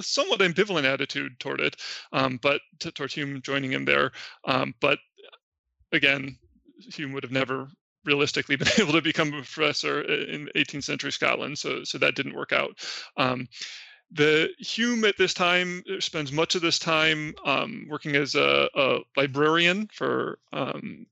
[0.00, 1.76] somewhat ambivalent attitude toward it,
[2.12, 4.12] um, but to, toward Hume joining him there.
[4.46, 4.98] Um, but
[5.92, 6.36] again,
[6.78, 7.68] Hume would have never
[8.04, 12.36] realistically been able to become a professor in 18th century Scotland, so so that didn't
[12.36, 12.76] work out.
[13.16, 13.48] Um,
[14.12, 18.68] the Hume at this time uh, spends much of this time um, working as a,
[18.74, 21.06] a, librarian for um,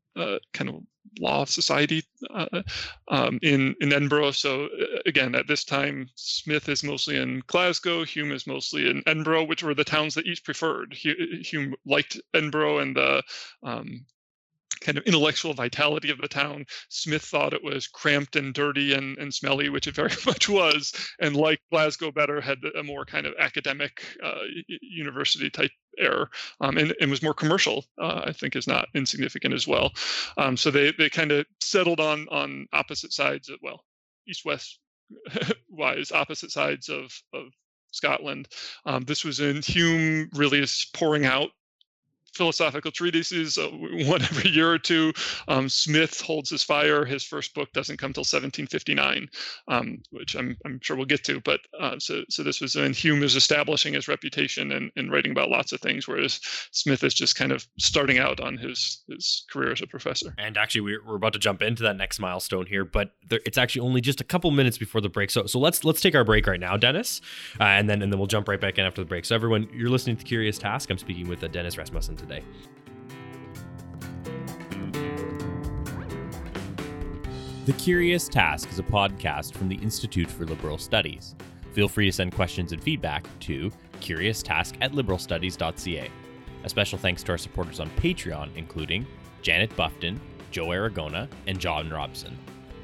[0.53, 0.83] kind of
[1.21, 2.63] law society uh,
[3.09, 4.33] um, in in Edinburgh.
[4.33, 9.03] So uh, again, at this time, Smith is mostly in Glasgow, Hume is mostly in
[9.07, 10.95] Edinburgh, which were the towns that each preferred.
[10.95, 13.23] Hume liked Edinburgh and the
[13.63, 14.07] um,
[14.83, 16.67] kind of intellectual vitality of the town.
[16.89, 20.93] Smith thought it was cramped and dirty and, and smelly, which it very much was,
[21.21, 24.43] and like Glasgow better, had a more kind of academic uh,
[24.81, 26.29] university type air
[26.61, 29.93] um, and, and was more commercial, uh, I think is not insignificant as well.
[30.37, 33.85] Um, so they, they kind of settled on on opposite sides of, well,
[34.27, 34.79] east-west
[35.69, 37.47] wise, opposite sides of, of
[37.93, 38.49] Scotland.
[38.87, 41.51] Um, this was in Hume really is pouring out
[42.35, 45.13] philosophical treatises, uh, one every year or two.
[45.49, 47.05] Um, Smith holds his fire.
[47.05, 49.29] His first book doesn't come till 1759,
[49.69, 51.41] um, which I'm, I'm sure we'll get to.
[51.41, 55.33] But uh, so so this was when Hume is establishing his reputation and, and writing
[55.33, 56.41] about lots of things, whereas
[56.73, 60.35] Smith is just kind of starting out on his his career as a professor.
[60.39, 63.59] And actually, we're, we're about to jump into that next milestone here, but there, it's
[63.59, 65.31] actually only just a couple minutes before the break.
[65.31, 67.21] So so let's let's take our break right now, Dennis,
[67.61, 69.25] uh, and then and then we'll jump right back in after the break.
[69.25, 70.91] So everyone, you're listening to Curious Task.
[70.91, 72.43] I'm speaking with uh, Dennis Rasmussen today.
[77.65, 81.37] The Curious Task is a podcast from the Institute for Liberal Studies.
[81.73, 86.11] Feel free to send questions and feedback to curioustask at liberalstudies.ca.
[86.65, 89.07] A special thanks to our supporters on Patreon, including
[89.43, 92.37] Janet Buffton, Joe Aragona, and John Robson.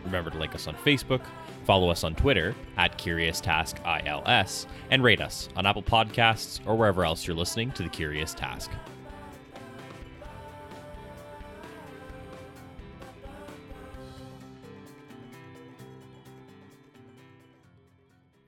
[0.05, 1.23] Remember to like us on Facebook,
[1.65, 7.27] follow us on Twitter at CuriousTaskILS, and rate us on Apple Podcasts or wherever else
[7.27, 8.71] you're listening to The Curious Task.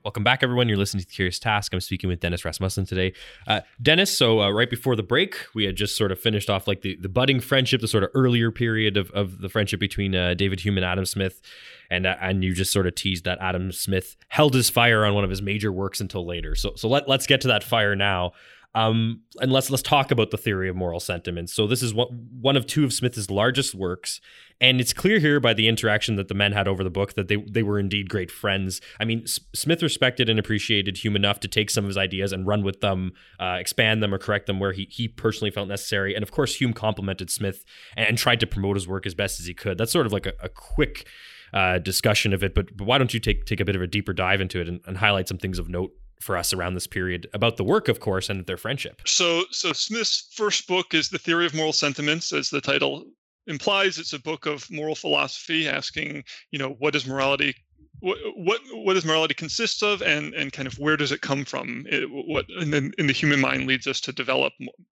[0.02, 0.66] Welcome back, everyone.
[0.66, 1.74] You're listening to the Curious Task.
[1.74, 3.12] I'm speaking with Dennis Rasmussen today.
[3.46, 6.66] Uh, Dennis, so uh, right before the break, we had just sort of finished off
[6.66, 10.14] like the, the budding friendship, the sort of earlier period of, of the friendship between
[10.14, 11.42] uh, David Hume and Adam Smith,
[11.90, 15.12] and uh, and you just sort of teased that Adam Smith held his fire on
[15.14, 16.54] one of his major works until later.
[16.54, 18.32] So so let let's get to that fire now.
[18.74, 21.52] Um, and let's let's talk about the theory of moral sentiments.
[21.52, 24.20] So this is one one of two of Smith's largest works,
[24.60, 27.26] and it's clear here by the interaction that the men had over the book that
[27.26, 28.80] they they were indeed great friends.
[29.00, 32.32] I mean, S- Smith respected and appreciated Hume enough to take some of his ideas
[32.32, 35.66] and run with them, uh, expand them or correct them where he he personally felt
[35.66, 36.14] necessary.
[36.14, 37.64] And of course, Hume complimented Smith
[37.96, 39.78] and, and tried to promote his work as best as he could.
[39.78, 41.06] That's sort of like a, a quick.
[41.52, 43.86] Uh, discussion of it, but, but why don't you take take a bit of a
[43.88, 46.86] deeper dive into it and, and highlight some things of note for us around this
[46.86, 49.02] period about the work, of course, and their friendship.
[49.06, 53.06] So, so Smith's first book is The Theory of Moral Sentiments, as the title
[53.46, 53.98] implies.
[53.98, 57.54] It's a book of moral philosophy, asking, you know, what is morality
[58.00, 61.44] what what what does morality consist of and and kind of where does it come
[61.44, 61.86] from?
[61.88, 64.52] It, what and then in the human mind leads us to develop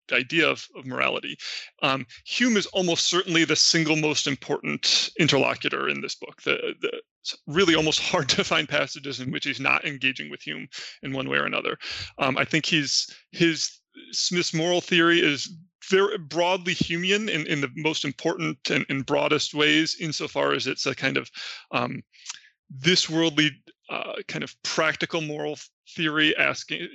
[0.08, 1.36] the idea of, of morality.
[1.82, 6.42] Um, hume is almost certainly the single most important interlocutor in this book.
[6.42, 10.42] The, the it's really almost hard to find passages in which he's not engaging with
[10.42, 10.68] hume
[11.02, 11.78] in one way or another.
[12.18, 15.54] Um, i think he's his smith's moral theory is
[15.90, 20.86] very broadly Humean in, in the most important and, and broadest ways, insofar as it's
[20.86, 21.30] a kind of
[21.72, 22.02] um,
[22.80, 23.50] this worldly
[23.90, 25.58] uh, kind of practical moral
[25.90, 26.88] theory asking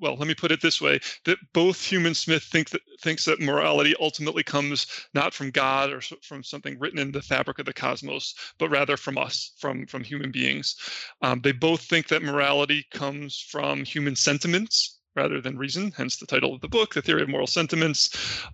[0.00, 3.24] well let me put it this way that both hume and smith think that thinks
[3.24, 7.66] that morality ultimately comes not from god or from something written in the fabric of
[7.66, 10.76] the cosmos but rather from us from from human beings.
[11.22, 16.26] Um, they both think that morality comes from human sentiments rather than reason, hence the
[16.26, 18.00] title of the book, The Theory of Moral Sentiments.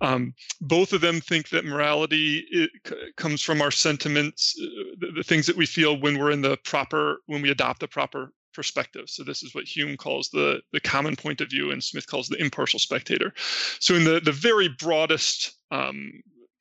[0.01, 5.23] Um, both of them think that morality c- comes from our sentiments, uh, the, the,
[5.23, 9.09] things that we feel when we're in the proper, when we adopt the proper perspective.
[9.09, 12.27] So this is what Hume calls the the common point of view, and Smith calls
[12.27, 13.33] the impartial spectator.
[13.79, 16.11] So in the the very broadest um,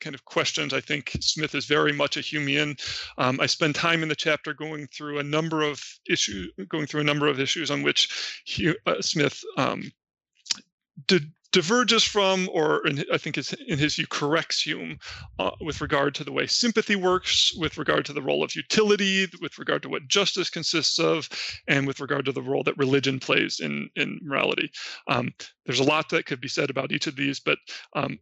[0.04, 0.72] kind of questions.
[0.72, 2.78] I think Smith is very much a Humean.
[3.18, 7.00] Um, I spend time in the chapter going through a number of issues, going through
[7.00, 9.90] a number of issues on which he, uh, Smith um,
[11.54, 14.98] diverges from, or in, I think it's in his view corrects Hume
[15.38, 19.28] uh, with regard to the way sympathy works, with regard to the role of utility,
[19.40, 21.28] with regard to what justice consists of,
[21.68, 24.68] and with regard to the role that religion plays in in morality.
[25.06, 25.32] Um,
[25.64, 27.58] there's a lot that could be said about each of these, but
[27.94, 28.18] um,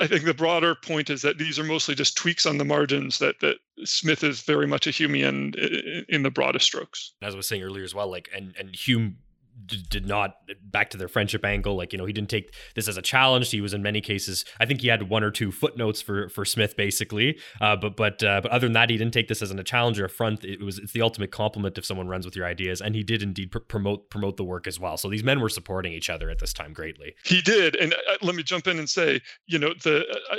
[0.00, 3.18] I think the broader point is that these are mostly just tweaks on the margins.
[3.18, 7.12] That that Smith is very much a Humean in the broadest strokes.
[7.22, 9.18] As I was saying earlier as well, like and and Hume
[9.66, 12.96] did not back to their friendship angle like you know he didn't take this as
[12.96, 13.50] a challenge.
[13.50, 16.44] He was in many cases i think he had one or two footnotes for for
[16.44, 17.38] smith basically.
[17.60, 19.98] Uh, but but uh, but other than that he didn't take this as a challenge
[19.98, 20.44] or a front.
[20.44, 22.80] It was it's the ultimate compliment if someone runs with your ideas.
[22.80, 24.96] And he did indeed pr- promote promote the work as well.
[24.96, 27.14] So these men were supporting each other at this time greatly.
[27.24, 27.76] He did.
[27.76, 30.36] And uh, let me jump in and say you know the uh,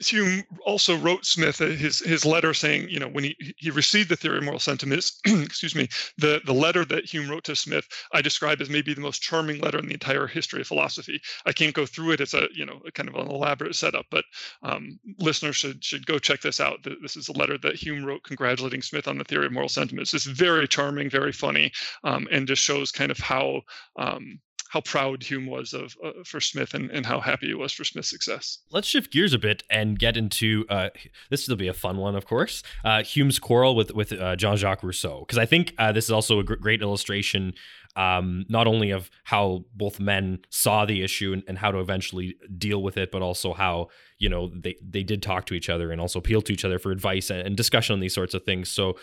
[0.00, 4.16] Hume also wrote Smith his his letter saying, you know, when he he received the
[4.16, 8.22] theory of moral sentiments, excuse me, the the letter that Hume wrote to Smith, I
[8.22, 11.20] describe as maybe the most charming letter in the entire history of philosophy.
[11.44, 14.06] I can't go through it; it's a you know a kind of an elaborate setup,
[14.10, 14.24] but
[14.62, 16.86] um, listeners should should go check this out.
[17.02, 20.14] This is a letter that Hume wrote congratulating Smith on the theory of moral sentiments.
[20.14, 21.72] It's very charming, very funny,
[22.04, 23.62] um, and just shows kind of how
[23.96, 27.72] um, how proud Hume was of uh, for Smith and, and how happy he was
[27.72, 28.58] for Smith's success.
[28.70, 30.90] Let's shift gears a bit and get into uh,
[31.28, 31.48] this.
[31.48, 32.62] Will be a fun one, of course.
[32.84, 36.12] Uh, Hume's quarrel with with uh, Jean Jacques Rousseau, because I think uh, this is
[36.12, 37.54] also a great illustration.
[37.96, 42.36] Um, not only of how both men saw the issue and, and, how to eventually
[42.56, 45.90] deal with it, but also how you know they they did talk to each other
[45.90, 48.44] and also appeal to each other for advice and, and discussion on these sorts of
[48.44, 48.68] things.
[48.68, 48.96] So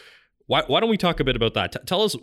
[0.45, 1.73] why, why don't we talk a bit about that?
[1.73, 2.15] T- tell us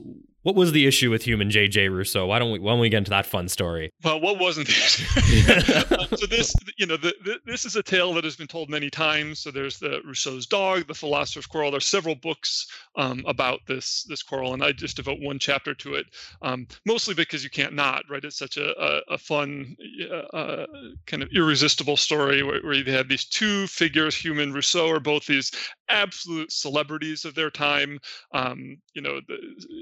[0.44, 2.26] what was the issue with Hume and JJ Rousseau?
[2.26, 3.90] Why don't we why don't we get into that fun story?
[4.04, 6.16] Well, what wasn't the issue?
[6.16, 8.90] so this, you know, the, the, this is a tale that has been told many
[8.90, 9.40] times.
[9.40, 11.70] So there's the Rousseau's dog, the philosopher's quarrel.
[11.70, 15.94] There's several books um, about this this quarrel, and I just devote one chapter to
[15.94, 16.07] it,
[16.42, 18.24] um, mostly because you can't not, right?
[18.24, 19.76] It's such a a, a fun,
[20.11, 20.66] uh, uh,
[21.07, 25.00] kind of irresistible story where, where you have these two figures, Hume and Rousseau, are
[25.00, 25.50] both these
[25.88, 27.99] absolute celebrities of their time.
[28.33, 29.37] Um, you know, the,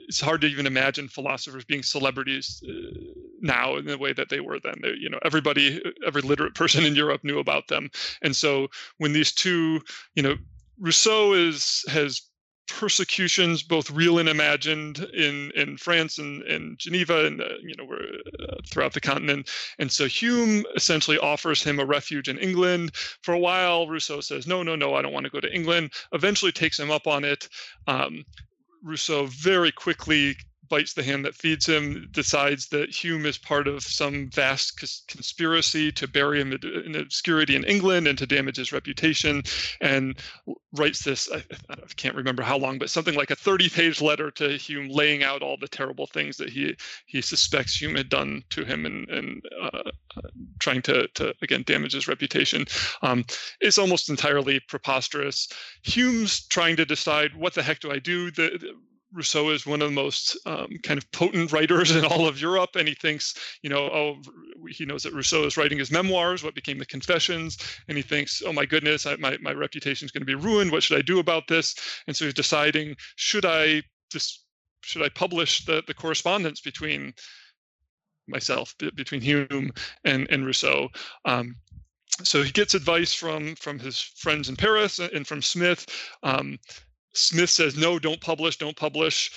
[0.09, 2.99] it's hard to even imagine philosophers being celebrities uh,
[3.41, 4.75] now in the way that they were then.
[4.83, 7.91] They, you know, everybody, every literate person in Europe knew about them.
[8.23, 9.81] And so when these two,
[10.15, 10.37] you know,
[10.79, 12.23] Rousseau is has
[12.69, 17.89] persecutions, both real and imagined, in in France and, and Geneva, and uh, you know,
[17.93, 19.51] uh, throughout the continent.
[19.79, 22.93] And so Hume essentially offers him a refuge in England.
[23.23, 25.93] For a while, Rousseau says, "No, no, no, I don't want to go to England."
[26.13, 27.49] Eventually, takes him up on it.
[27.87, 28.25] Um,
[28.83, 30.37] Rousseau very quickly
[30.73, 35.93] bites the hand that feeds him, decides that Hume is part of some vast conspiracy
[35.93, 39.43] to bury him in obscurity in England and to damage his reputation,
[39.83, 40.19] and
[40.73, 41.31] writes this.
[41.31, 45.23] I, I can't remember how long, but something like a 30-page letter to Hume, laying
[45.23, 49.07] out all the terrible things that he he suspects Hume had done to him, and
[49.11, 49.91] and uh,
[50.59, 52.65] trying to to again damage his reputation.
[53.03, 53.27] Um,
[53.61, 55.49] it's almost entirely preposterous.
[55.83, 58.31] Hume's trying to decide what the heck do I do.
[58.31, 58.75] The
[59.13, 62.77] Rousseau is one of the most um, kind of potent writers in all of Europe,
[62.77, 64.17] and he thinks, you know, oh,
[64.69, 68.43] he knows that Rousseau is writing his memoirs, what became the Confessions, and he thinks,
[68.45, 70.73] oh my goodness, I, my my reputation is going to be ruined.
[70.73, 71.75] What should I do about this?
[72.07, 74.45] And so he's deciding, should I just
[74.83, 77.13] should I publish the the correspondence between
[78.27, 79.73] myself between Hume
[80.05, 80.89] and and Rousseau?
[81.25, 81.57] Um,
[82.23, 85.87] so he gets advice from from his friends in Paris and from Smith.
[86.23, 86.59] Um,
[87.15, 89.31] Smith says, no, don't publish, don't publish.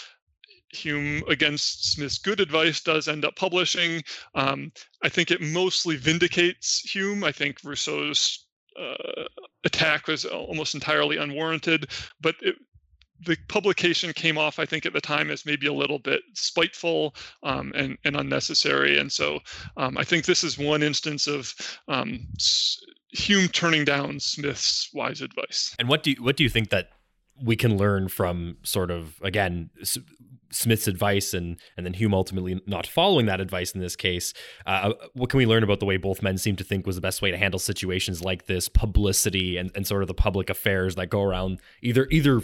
[0.73, 4.03] Hume, against Smith's good advice, does end up publishing.
[4.33, 4.71] Um,
[5.03, 7.23] I think it mostly vindicates Hume.
[7.23, 8.45] I think Rousseau's
[8.79, 9.23] uh,
[9.63, 11.87] attack was almost entirely unwarranted,
[12.19, 12.55] but it,
[13.25, 17.15] the publication came off, I think, at the time as maybe a little bit spiteful
[17.43, 18.97] um, and, and, unnecessary.
[18.97, 19.39] And so
[19.77, 21.53] um, I think this is one instance of
[21.87, 22.27] um,
[23.11, 25.73] Hume turning down Smith's wise advice.
[25.79, 26.89] And what do you, what do you think that
[27.43, 29.69] we can learn from sort of again
[30.55, 34.33] Smith's advice and and then Hume ultimately not following that advice in this case.
[34.65, 36.95] Uh, uh, what can we learn about the way both men seem to think was
[36.95, 40.49] the best way to handle situations like this, publicity and, and sort of the public
[40.49, 42.41] affairs that go around either either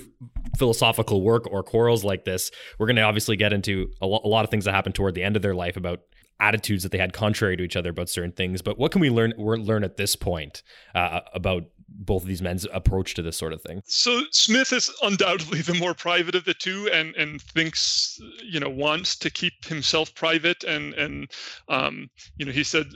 [0.57, 2.51] philosophical work or quarrels like this?
[2.77, 5.15] We're going to obviously get into a, lo- a lot of things that happened toward
[5.15, 6.01] the end of their life about
[6.39, 8.61] attitudes that they had contrary to each other about certain things.
[8.61, 10.63] But what can we learn learn at this point
[10.95, 13.81] uh, about both of these men's approach to this sort of thing?
[13.85, 18.69] So Smith is undoubtedly the more private of the two, and and thinks you know
[18.69, 21.31] wants to keep himself private, and and
[21.69, 22.87] um, you know he said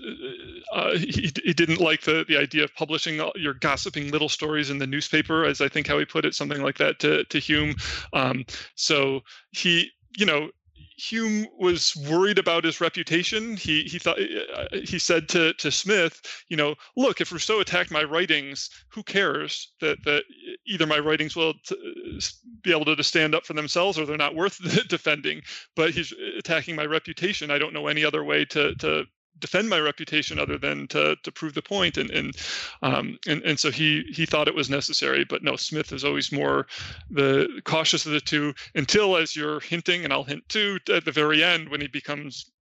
[0.74, 4.70] uh, uh he he didn't like the the idea of publishing your gossiping little stories
[4.70, 7.40] in the newspaper, as I think how he put it, something like that to to
[7.40, 7.76] Hume.
[8.14, 9.22] Um, so
[9.52, 10.50] he you know
[10.98, 13.58] Hume was worried about his reputation.
[13.58, 17.92] He he thought uh, he said to to Smith, you know, look, if Rousseau attacked
[17.92, 20.24] my writings, who cares that that
[20.66, 22.20] either my writings will t-
[22.62, 25.42] be able to stand up for themselves or they're not worth defending.
[25.76, 27.52] But he's attacking my reputation.
[27.52, 29.06] I don't know any other way to to
[29.40, 31.98] defend my reputation other than to to prove the point.
[31.98, 32.36] And and
[32.82, 36.32] um, and and so he he thought it was necessary but no smith is always
[36.32, 36.68] more
[37.10, 41.12] the cautious of the two until as you're hinting and i'll hint too at the
[41.12, 42.52] very end when he becomes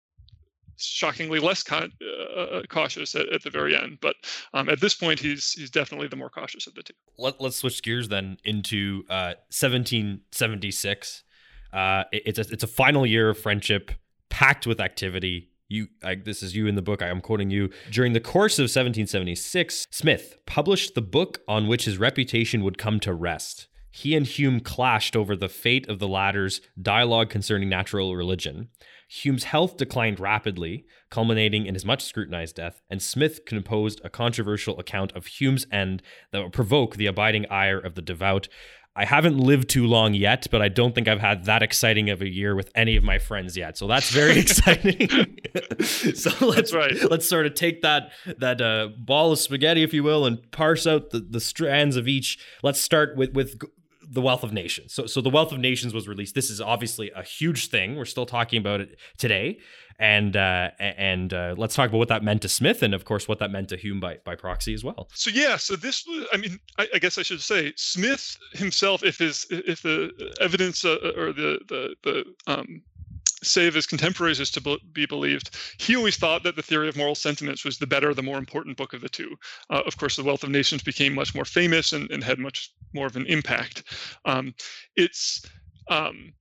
[0.77, 3.99] shockingly less con- uh, uh cautious at, at, the very end.
[4.01, 4.17] But
[4.55, 6.95] um, at this point he's he's definitely the more cautious of the two.
[7.17, 11.23] Let, us switch gears then into uh, 1776
[11.73, 13.93] uh, it, it's a, it's a final year of friendship
[14.31, 17.71] packed with activity you I, this is you in the book i am quoting you.
[17.91, 23.01] During the course of 1776 smith published the book on which his reputation would come
[23.01, 23.69] to rest.
[23.91, 28.69] He and hume clashed over the fate of the latter's dialogue concerning natural religion.
[29.09, 34.79] Hume's health declined rapidly culminating in his much scrutinized death and smith composed a controversial
[34.81, 36.03] account of hume's end
[36.33, 38.49] that would provoke the abiding ire of the devout
[38.97, 42.23] I haven't lived too long yet, but I don't think I've had that exciting of
[42.23, 43.77] a year with any of my friends yet.
[43.77, 45.09] So that's very exciting.
[45.83, 46.93] so let's right.
[47.11, 50.87] let's sort of take that that uh, ball of spaghetti, if you will, and parse
[50.87, 52.39] out the, the strands of each.
[52.63, 53.61] Let's start with with
[54.09, 54.95] the Wealth of Nations.
[54.95, 56.35] So so the Wealth of Nations was released.
[56.35, 57.97] This is obviously a huge thing.
[57.97, 59.59] We're still talking about it today
[59.99, 63.29] and uh, and uh, let's talk about what that meant to Smith, and of course
[63.29, 65.09] what that meant to Hume by by proxy as well.
[65.15, 69.05] So yeah, so this was, I mean, I, I guess I should say Smith himself,
[69.05, 72.83] if his if the evidence uh, or the the the um,
[73.45, 76.97] say of his contemporaries is to be believed, he always thought that the theory of
[76.97, 79.37] moral sentiments was the better, the more important book of the two.
[79.71, 82.73] Uh, of course, the Wealth of Nations became much more famous and, and had much
[82.93, 83.85] more of an impact.
[84.25, 84.55] Um,
[84.97, 85.45] it's
[85.89, 86.33] um,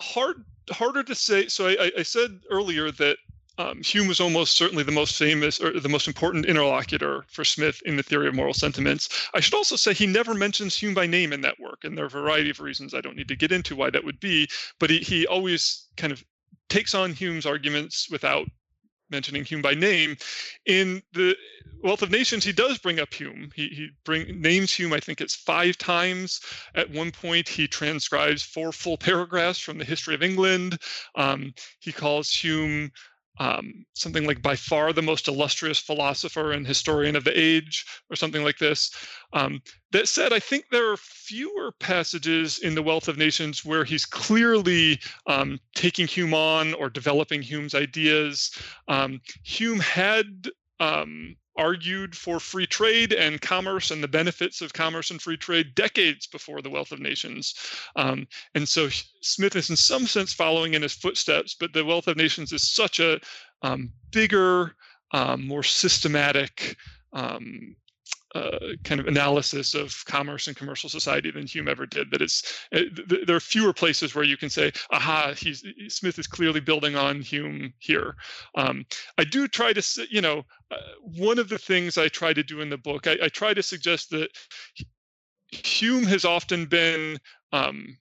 [0.00, 1.48] hard harder to say.
[1.48, 3.18] So I, I said earlier that
[3.58, 7.80] um, Hume was almost certainly the most famous or the most important interlocutor for Smith
[7.86, 9.28] in the theory of moral sentiments.
[9.34, 12.04] I should also say he never mentions Hume by name in that work, and there
[12.04, 14.48] are a variety of reasons I don't need to get into why that would be.
[14.80, 16.24] But he, he always kind of
[16.68, 18.48] takes on Hume's arguments without
[19.10, 20.16] mentioning Hume by name.
[20.66, 21.36] In the
[21.82, 23.50] Wealth of Nations, he does bring up Hume.
[23.54, 26.40] He, he bring names Hume, I think it's five times.
[26.74, 30.78] At one point, he transcribes four full paragraphs from the history of England.
[31.14, 32.90] Um, he calls Hume
[33.38, 38.16] um, something like by far the most illustrious philosopher and historian of the age, or
[38.16, 38.90] something like this.
[39.32, 39.60] Um,
[39.92, 44.06] that said, I think there are fewer passages in The Wealth of Nations where he's
[44.06, 48.50] clearly um, taking Hume on or developing Hume's ideas.
[48.88, 50.48] Um, Hume had
[50.80, 55.74] um, argued for free trade and commerce and the benefits of commerce and free trade
[55.74, 57.54] decades before the Wealth of Nations.
[57.96, 58.88] Um, and so
[59.20, 62.70] Smith is, in some sense, following in his footsteps, but the Wealth of Nations is
[62.70, 63.20] such a
[63.62, 64.74] um, bigger,
[65.12, 66.76] um, more systematic
[67.12, 67.76] um,
[68.34, 72.10] uh, kind of analysis of commerce and commercial society than Hume ever did.
[72.10, 72.42] That it's
[72.72, 76.60] it, uh, there are fewer places where you can say, "Aha, he's Smith is clearly
[76.60, 78.16] building on Hume here."
[78.56, 78.84] Um,
[79.18, 82.60] I do try to, you know, uh, one of the things I try to do
[82.60, 84.30] in the book, I, I try to suggest that
[85.48, 87.18] Hume has often been
[87.52, 87.96] um,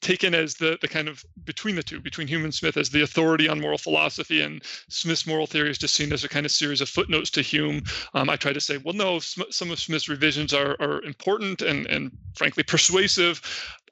[0.00, 3.02] taken as the the kind of between the two, between Hume and Smith, as the
[3.02, 6.52] authority on moral philosophy, and Smith's moral theory is just seen as a kind of
[6.52, 7.82] series of footnotes to Hume.
[8.14, 11.86] Um, I try to say, well, no, some of Smith's revisions are are important and
[11.86, 13.42] and frankly persuasive.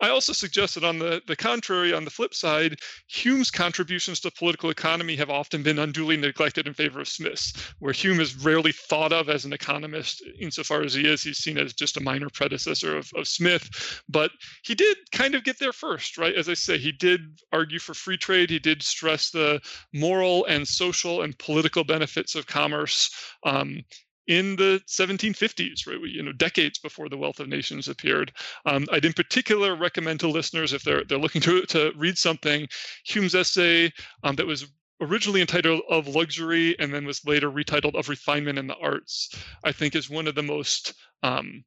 [0.01, 2.79] I also suggest that on the, the contrary, on the flip side,
[3.09, 7.93] Hume's contributions to political economy have often been unduly neglected in favor of Smith's, where
[7.93, 11.23] Hume is rarely thought of as an economist insofar as he is.
[11.23, 14.03] He's seen as just a minor predecessor of, of Smith.
[14.09, 14.31] But
[14.63, 16.35] he did kind of get there first, right?
[16.35, 17.21] As I say, he did
[17.53, 18.51] argue for free trade.
[18.51, 19.61] He did stress the
[19.95, 23.11] moral and social and political benefits of commerce.
[23.45, 23.83] Um,
[24.27, 26.01] in the 1750s, right?
[26.01, 28.33] You know, decades before the Wealth of Nations appeared.
[28.65, 32.69] Um, I'd in particular recommend to listeners if they're they're looking to to read something,
[33.05, 34.67] Hume's essay um, that was
[35.01, 39.73] originally entitled of luxury and then was later retitled of refinement in the arts i
[39.73, 41.65] think is one of the most um,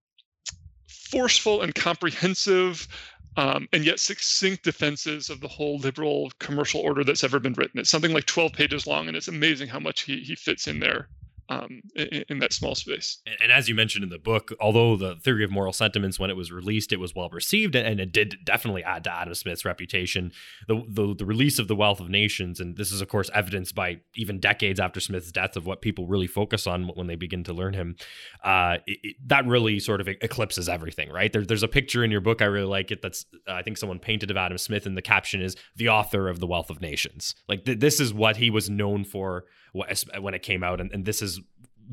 [0.88, 2.88] forceful and comprehensive
[3.38, 7.80] um, and yet succinct defenses of the whole liberal commercial order that's ever been written
[7.80, 10.80] it's something like 12 pages long and it's amazing how much he, he fits in
[10.80, 11.07] there
[11.50, 13.20] um, in, in, that small space.
[13.26, 16.30] And, and, as you mentioned in the book, although the theory of moral sentiments, when
[16.30, 19.66] it was released, it was well received, and, it did definitely add to Adam Smith's
[19.66, 20.32] reputation.
[20.68, 23.76] The, the, the release of the Wealth of Nations, and this is of course evidenced
[23.76, 27.43] by even decades after Smith's death of what people really focus on when they begin
[27.45, 27.95] to learn him.
[28.43, 31.34] Uh, it, it, that really sort of eclipses everything, right?
[31.34, 33.02] There, there's a picture in your book I really like it.
[33.02, 36.30] That's uh, I think someone painted of Adam Smith, and the caption is "the author
[36.30, 40.34] of the Wealth of Nations." Like th- this is what he was known for when
[40.34, 41.39] it came out, and, and this is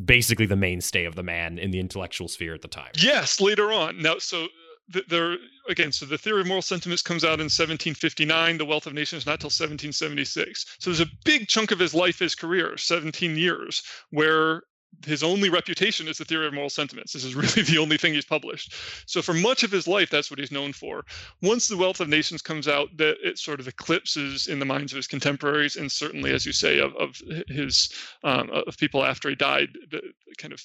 [0.05, 2.91] basically the mainstay of the man in the intellectual sphere at the time.
[2.97, 4.01] Yes, later on.
[4.03, 5.37] Now, so uh, there
[5.68, 9.27] again so the theory of moral sentiments comes out in 1759 the wealth of nations
[9.27, 13.83] not till 1776 so there's a big chunk of his life his career 17 years
[14.11, 14.62] where
[15.05, 17.12] his only reputation is the theory of moral sentiments.
[17.12, 18.74] This is really the only thing he's published.
[19.07, 21.05] So for much of his life, that's what he's known for.
[21.42, 24.92] Once the Wealth of Nations comes out, that it sort of eclipses in the minds
[24.92, 27.90] of his contemporaries, and certainly, as you say, of, of his
[28.24, 30.01] um, of people after he died, the
[30.38, 30.64] kind of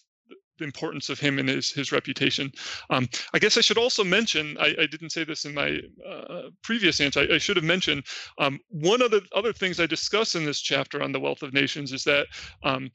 [0.61, 2.51] the importance of him and his his reputation.
[2.89, 6.49] Um, I guess I should also mention I, I didn't say this in my uh,
[6.63, 7.21] previous answer.
[7.21, 8.05] I, I, should have mentioned
[8.38, 11.53] um, one of the other things I discuss in this chapter on the wealth of
[11.53, 12.27] nations is that
[12.63, 12.91] um,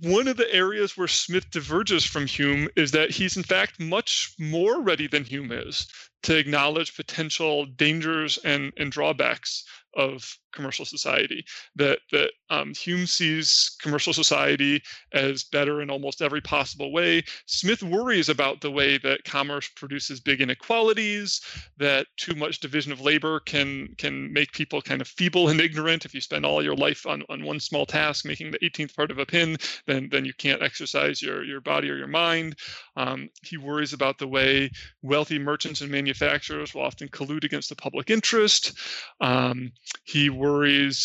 [0.00, 4.32] one of the areas where Smith diverges from Hume is that he's in fact much
[4.38, 5.88] more ready than Hume is
[6.22, 9.64] to acknowledge potential dangers and, and drawbacks
[9.94, 11.44] of commercial society.
[11.76, 14.82] That that um, Hume sees commercial society
[15.12, 17.22] as better in almost every possible way.
[17.46, 21.40] Smith worries about the way that commerce produces big inequalities,
[21.76, 26.04] that too much division of labor can can make people kind of feeble and ignorant.
[26.04, 29.12] If you spend all your life on, on one small task, making the 18th part
[29.12, 29.56] of a pin,
[29.86, 32.56] then then you can't exercise your your body or your mind.
[32.96, 34.70] Um, he worries about the way
[35.02, 38.72] wealthy merchants and manufacturers will often collude against the public interest.
[39.20, 39.70] Um,
[40.02, 40.47] he worries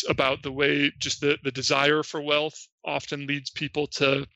[0.08, 4.26] about the way just the, the desire for wealth often leads people to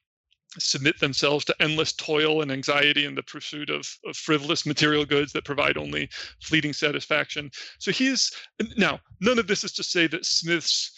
[0.58, 5.32] submit themselves to endless toil and anxiety in the pursuit of, of frivolous material goods
[5.32, 6.08] that provide only
[6.42, 7.50] fleeting satisfaction.
[7.78, 8.32] So he's
[8.76, 10.90] now, none of this is to say that Smith's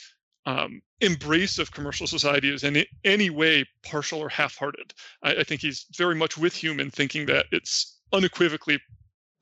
[0.46, 4.94] um, embrace of commercial society is in any way partial or half-hearted.
[5.22, 8.78] I, I think he's very much with Hume in thinking that it's unequivocally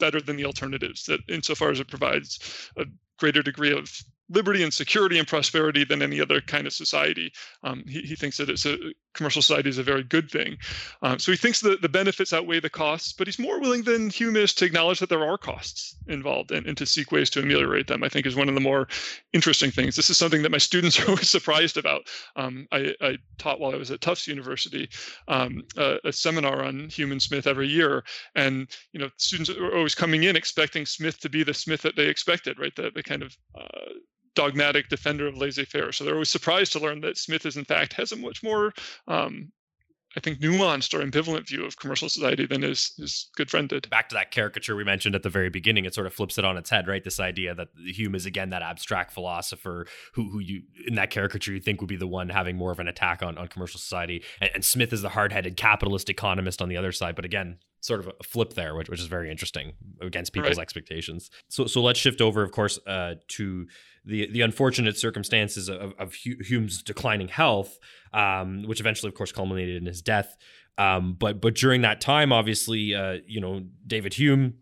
[0.01, 2.85] better than the alternatives that insofar as it provides a
[3.19, 3.93] greater degree of
[4.31, 7.33] liberty and security and prosperity than any other kind of society.
[7.63, 8.77] Um, he, he thinks that it's a
[9.15, 10.57] commercial society is a very good thing.
[11.03, 14.11] Um, so he thinks that the benefits outweigh the costs, but he's more willing than
[14.11, 17.41] Hume is to acknowledge that there are costs involved and, and to seek ways to
[17.41, 18.05] ameliorate them.
[18.05, 18.87] I think is one of the more
[19.33, 19.97] interesting things.
[19.97, 22.03] This is something that my students are always surprised about.
[22.37, 24.89] Um, I, I, taught while I was at Tufts University
[25.29, 28.03] um, a, a, seminar on Hume and Smith every year,
[28.35, 31.97] and you know students are always coming in expecting Smith to be the Smith that
[31.97, 32.75] they expected, right?
[32.75, 33.93] The, the kind of uh,
[34.43, 35.91] dogmatic defender of laissez-faire.
[35.93, 38.73] So they're always surprised to learn that Smith is in fact has a much more
[39.17, 39.53] um,
[40.17, 43.89] I think, nuanced or ambivalent view of commercial society than his his good friend did.
[43.91, 46.45] Back to that caricature we mentioned at the very beginning, it sort of flips it
[46.45, 47.05] on its head, right?
[47.05, 51.53] This idea that Hume is again that abstract philosopher who who you in that caricature
[51.53, 54.25] you think would be the one having more of an attack on, on commercial society,
[54.41, 57.15] and, and Smith is the hard-headed capitalist economist on the other side.
[57.15, 60.63] But again, sort of a flip there, which, which is very interesting against people's right.
[60.63, 61.31] expectations.
[61.49, 63.67] So so let's shift over, of course, uh, to
[64.09, 67.79] the the unfortunate circumstances of, of Hume's declining health,
[68.13, 70.37] um, which eventually, of course, culminated in his death.
[70.79, 74.55] Um, but but during that time, obviously, uh, you know, David Hume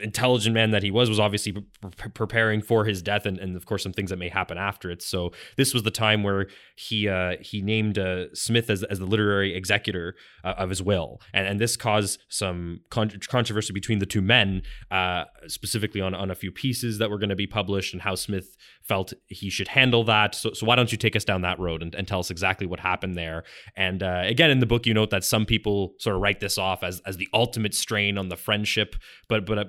[0.00, 3.66] intelligent man that he was was obviously pre- preparing for his death and, and of
[3.66, 5.02] course some things that may happen after it.
[5.02, 9.06] So this was the time where he uh, he named uh, smith as, as the
[9.06, 11.20] literary executor uh, of his will.
[11.32, 16.30] And, and this caused some con- controversy between the two men uh, specifically on, on
[16.30, 19.68] a few pieces that were going to be published and how smith felt he should
[19.68, 20.34] handle that.
[20.34, 22.66] So, so why don't you take us down that road and, and tell us exactly
[22.66, 23.44] what happened there?
[23.76, 26.58] And uh, again in the book you note that some people sort of write this
[26.58, 28.96] off as, as the ultimate strain on the friendship
[29.28, 29.64] but but uh,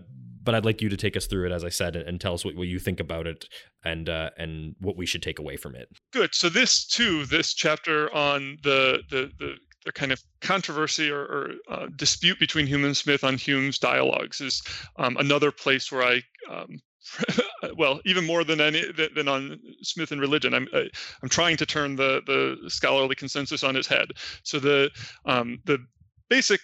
[0.46, 2.46] but I'd like you to take us through it, as I said, and, tell us
[2.46, 3.46] what, what you think about it
[3.84, 5.90] and uh, and what we should take away from it.
[6.14, 6.34] Good.
[6.34, 11.52] So this too, this chapter on the the the, the kind of controversy or, or
[11.70, 14.62] uh, dispute between Hume and Smith on Hume's dialogues is
[14.98, 16.22] um, another place where I.
[16.50, 16.80] Um,
[17.78, 18.84] well, even more than any
[19.14, 22.70] than on Smith and religion, I'm I, am i am trying to turn the the
[22.70, 24.08] scholarly consensus on its head.
[24.44, 24.90] So the
[25.26, 25.86] um, the
[26.30, 26.62] basic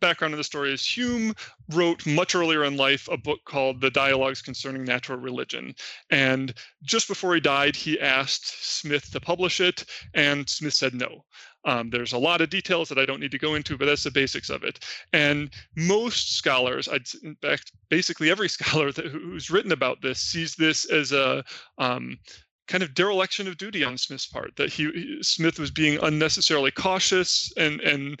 [0.00, 1.34] background of the story is Hume
[1.70, 5.74] wrote much earlier in life a book called The Dialogues Concerning Natural Religion.
[6.10, 11.24] And just before he died, he asked Smith to publish it, and Smith said no.
[11.64, 14.04] Um, there's a lot of details that I don't need to go into, but that's
[14.04, 14.84] the basics of it.
[15.12, 20.54] And most scholars, I'd, in fact, basically every scholar that, who's written about this sees
[20.56, 21.42] this as a
[21.78, 22.18] um,
[22.66, 24.56] kind of dereliction of duty on Smith's part.
[24.56, 28.20] That he Smith was being unnecessarily cautious and and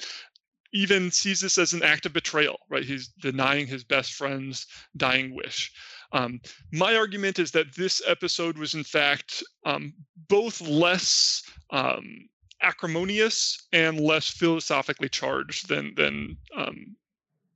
[0.74, 2.58] even sees this as an act of betrayal.
[2.68, 2.84] Right?
[2.84, 4.66] He's denying his best friend's
[4.96, 5.72] dying wish.
[6.12, 6.40] Um,
[6.72, 9.94] my argument is that this episode was in fact um,
[10.28, 12.28] both less um,
[12.62, 16.96] acrimonious and less philosophically charged than than um,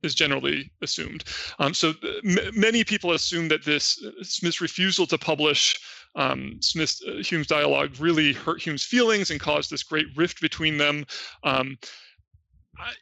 [0.03, 1.23] is generally assumed.
[1.59, 1.93] Um, so
[2.25, 5.79] m- many people assume that this uh, Smith's refusal to publish
[6.15, 10.77] um, Smith's uh, Hume's dialogue really hurt Hume's feelings and caused this great rift between
[10.77, 11.05] them.
[11.43, 11.77] Um,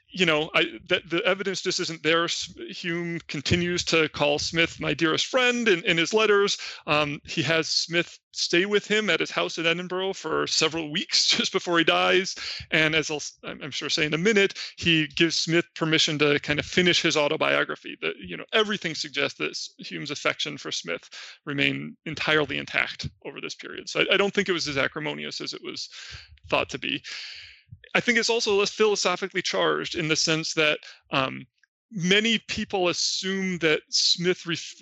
[0.09, 2.28] you know, I, that the evidence just isn't there.
[2.69, 6.57] Hume continues to call Smith my dearest friend in, in his letters.
[6.88, 11.28] Um, he has Smith stay with him at his house in Edinburgh for several weeks
[11.38, 12.36] just before he dies.
[12.71, 16.59] And as I'll, I'm sure say in a minute, he gives Smith permission to kind
[16.59, 17.97] of finish his autobiography.
[18.01, 21.09] That you know, everything suggests that Hume's affection for Smith
[21.45, 23.89] remained entirely intact over this period.
[23.89, 25.89] So I, I don't think it was as acrimonious as it was
[26.49, 27.03] thought to be.
[27.95, 30.79] I think it's also less philosophically charged in the sense that
[31.11, 31.45] um,
[31.91, 34.45] many people assume that Smith.
[34.45, 34.75] Ref-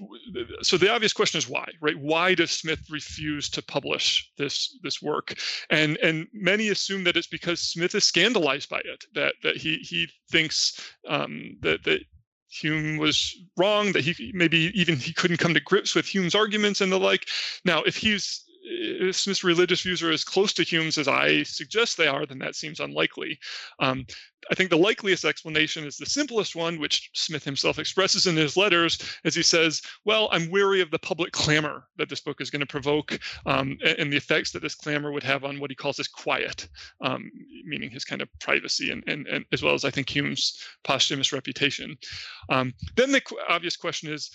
[0.62, 1.98] so the obvious question is why, right?
[2.00, 5.36] Why does Smith refuse to publish this this work?
[5.70, 9.06] And and many assume that it's because Smith is scandalized by it.
[9.14, 12.02] That that he he thinks um, that that
[12.50, 13.92] Hume was wrong.
[13.92, 17.28] That he maybe even he couldn't come to grips with Hume's arguments and the like.
[17.64, 21.98] Now, if he's if Smith's religious views are as close to Hume's as I suggest
[21.98, 23.40] they are, then that seems unlikely.
[23.80, 24.06] Um,
[24.52, 28.56] I think the likeliest explanation is the simplest one, which Smith himself expresses in his
[28.56, 32.50] letters, as he says, Well, I'm weary of the public clamor that this book is
[32.50, 35.76] going to provoke um, and the effects that this clamor would have on what he
[35.76, 36.68] calls his quiet,
[37.02, 37.32] um,
[37.66, 41.34] meaning his kind of privacy, and, and, and, as well as I think Hume's posthumous
[41.34, 41.98] reputation.
[42.50, 44.32] Um, then the obvious question is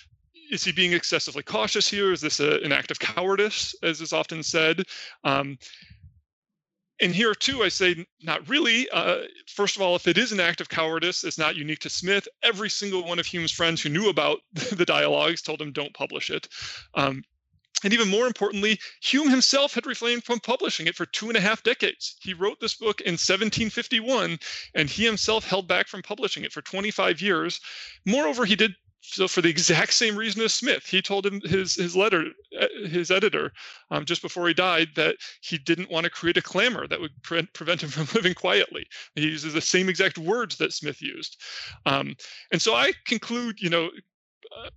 [0.50, 2.12] is he being excessively cautious here?
[2.12, 4.82] Is this a, an act of cowardice, as is often said?
[5.24, 5.58] Um,
[7.00, 8.88] and here too, I say not really.
[8.90, 11.90] Uh, first of all, if it is an act of cowardice, it's not unique to
[11.90, 12.28] Smith.
[12.42, 16.30] Every single one of Hume's friends who knew about the dialogues told him don't publish
[16.30, 16.48] it.
[16.94, 17.22] Um,
[17.82, 21.40] and even more importantly, Hume himself had refrained from publishing it for two and a
[21.40, 22.16] half decades.
[22.20, 24.38] He wrote this book in 1751,
[24.74, 27.58] and he himself held back from publishing it for 25 years.
[28.04, 31.74] Moreover, he did so for the exact same reason as Smith, he told him his
[31.74, 32.26] his letter,
[32.58, 33.52] uh, his editor,
[33.90, 37.10] um, just before he died, that he didn't want to create a clamor that would
[37.22, 38.86] pre- prevent him from living quietly.
[39.14, 41.40] He uses the same exact words that Smith used,
[41.86, 42.14] um,
[42.52, 43.90] and so I conclude, you know,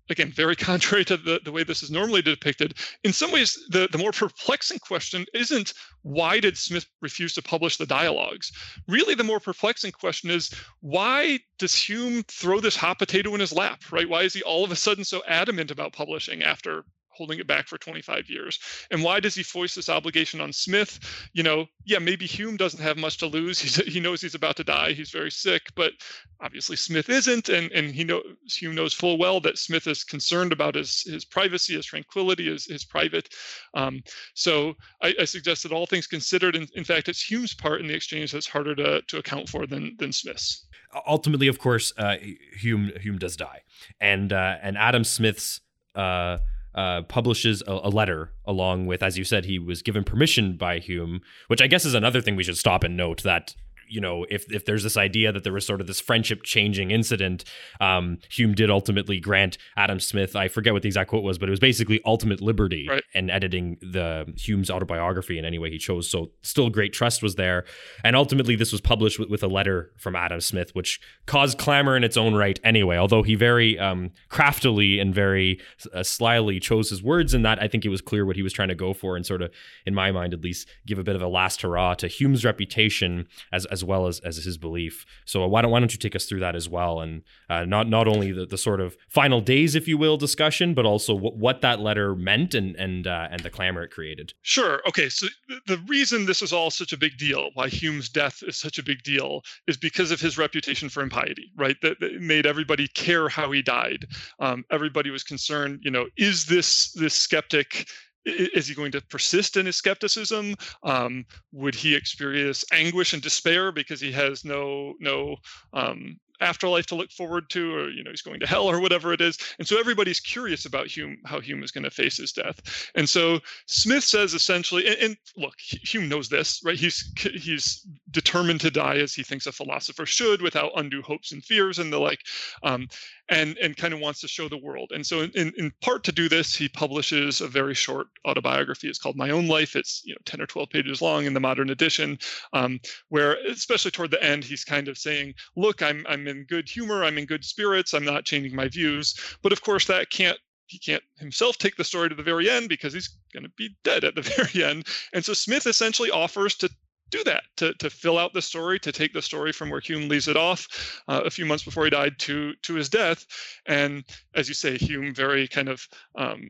[0.10, 2.76] again, very contrary to the, the way this is normally depicted.
[3.04, 7.78] In some ways, the, the more perplexing question isn't why did Smith refuse to publish
[7.78, 8.52] the dialogues?
[8.88, 13.54] Really, the more perplexing question is why does Hume throw this hot potato in his
[13.54, 14.08] lap, right?
[14.08, 16.84] Why is he all of a sudden so adamant about publishing after
[17.14, 18.60] holding it back for 25 years.
[18.92, 21.00] And why does he foist this obligation on Smith?
[21.34, 23.60] You know, yeah, maybe Hume doesn't have much to lose.
[23.64, 24.94] He's, he knows he's about to die.
[24.94, 25.94] He's very sick, but
[26.42, 30.52] obviously Smith isn't, and and he knows Hume knows full well that Smith is concerned
[30.52, 33.30] about his his privacy, his tranquility, his his private.
[33.74, 34.04] Um,
[34.34, 37.88] so I, I, suggest that all things considered, in, in fact, it's Hume's part in
[37.88, 40.66] the exchange that's harder to to account for than than Smith's.
[41.08, 42.18] Ultimately, of course, uh,
[42.58, 43.62] Hume Hume does die,
[44.00, 45.62] and uh, and Adam Smith's.
[45.96, 46.40] Uh,
[46.76, 50.80] uh, publishes a, a, letter along with, as you said, he was given permission by
[50.80, 53.56] Hume, which I guess is another thing we should stop and note that
[53.94, 56.90] you know, if if there's this idea that there was sort of this friendship changing
[56.90, 57.44] incident,
[57.80, 61.48] um, Hume did ultimately grant Adam Smith, I forget what the exact quote was, but
[61.48, 63.04] it was basically ultimate liberty right.
[63.14, 66.10] and editing the Hume's autobiography in any way he chose.
[66.10, 67.66] So still great trust was there.
[68.04, 71.96] And ultimately this was published with, with a letter from Adam Smith, which caused clamor
[71.96, 75.60] in its own right anyway, although he very um, craftily and very
[75.94, 78.54] uh, slyly chose his words in that I think it was clear what he was
[78.54, 79.52] trying to go for and sort of,
[79.86, 83.28] in my mind at least, give a bit of a last hurrah to Hume's reputation
[83.52, 85.06] as, as well as as his belief.
[85.26, 87.88] So why don't why don't you take us through that as well, and uh, not
[87.88, 91.36] not only the, the sort of final days, if you will, discussion, but also what,
[91.38, 94.34] what that letter meant and and uh, and the clamor it created.
[94.42, 94.82] Sure.
[94.88, 95.10] Okay.
[95.10, 95.28] So
[95.68, 98.84] the reason this is all such a big deal, why Hume's death is such a
[98.84, 101.52] big deal, is because of his reputation for impiety.
[101.58, 101.78] Right.
[101.82, 104.06] That, that made everybody care how he died.
[104.40, 105.80] Um, everybody was concerned.
[105.84, 107.88] You know, is this this skeptic
[108.26, 110.56] is he going to persist in his skepticism?
[110.84, 115.36] Um, would he experience anguish and despair because he has no no
[115.74, 119.14] um, afterlife to look forward to or you know he's going to hell or whatever
[119.14, 119.38] it is?
[119.60, 122.90] And so everybody's curious about hume how hume is going to face his death.
[122.96, 126.78] And so smith says essentially and, and look hume knows this right?
[126.78, 131.44] He's he's determined to die as he thinks a philosopher should, without undue hopes and
[131.44, 132.22] fears and the like,
[132.64, 132.88] um,
[133.34, 134.92] and and kind of wants to show the world.
[134.94, 138.88] And so, in, in part to do this, he publishes a very short autobiography.
[138.88, 139.76] It's called My Own Life.
[139.76, 142.20] It's you know ten or twelve pages long in the modern edition,
[142.54, 142.80] um,
[143.10, 147.04] where especially toward the end, he's kind of saying, "Look, I'm I'm in good humor.
[147.04, 147.94] I'm in good spirits.
[147.94, 151.84] I'm not changing my views." But of course, that can't he can't himself take the
[151.84, 154.22] story to the very end because he's going to be dead at the
[154.54, 154.88] very end.
[155.14, 156.70] And so Smith essentially offers to
[157.14, 160.10] do that to, to fill out the story to take the story from where hume
[160.10, 163.26] leaves it off uh, a few months before he died to to his death.
[163.68, 164.04] And
[164.34, 166.50] as you say hume very kind of um,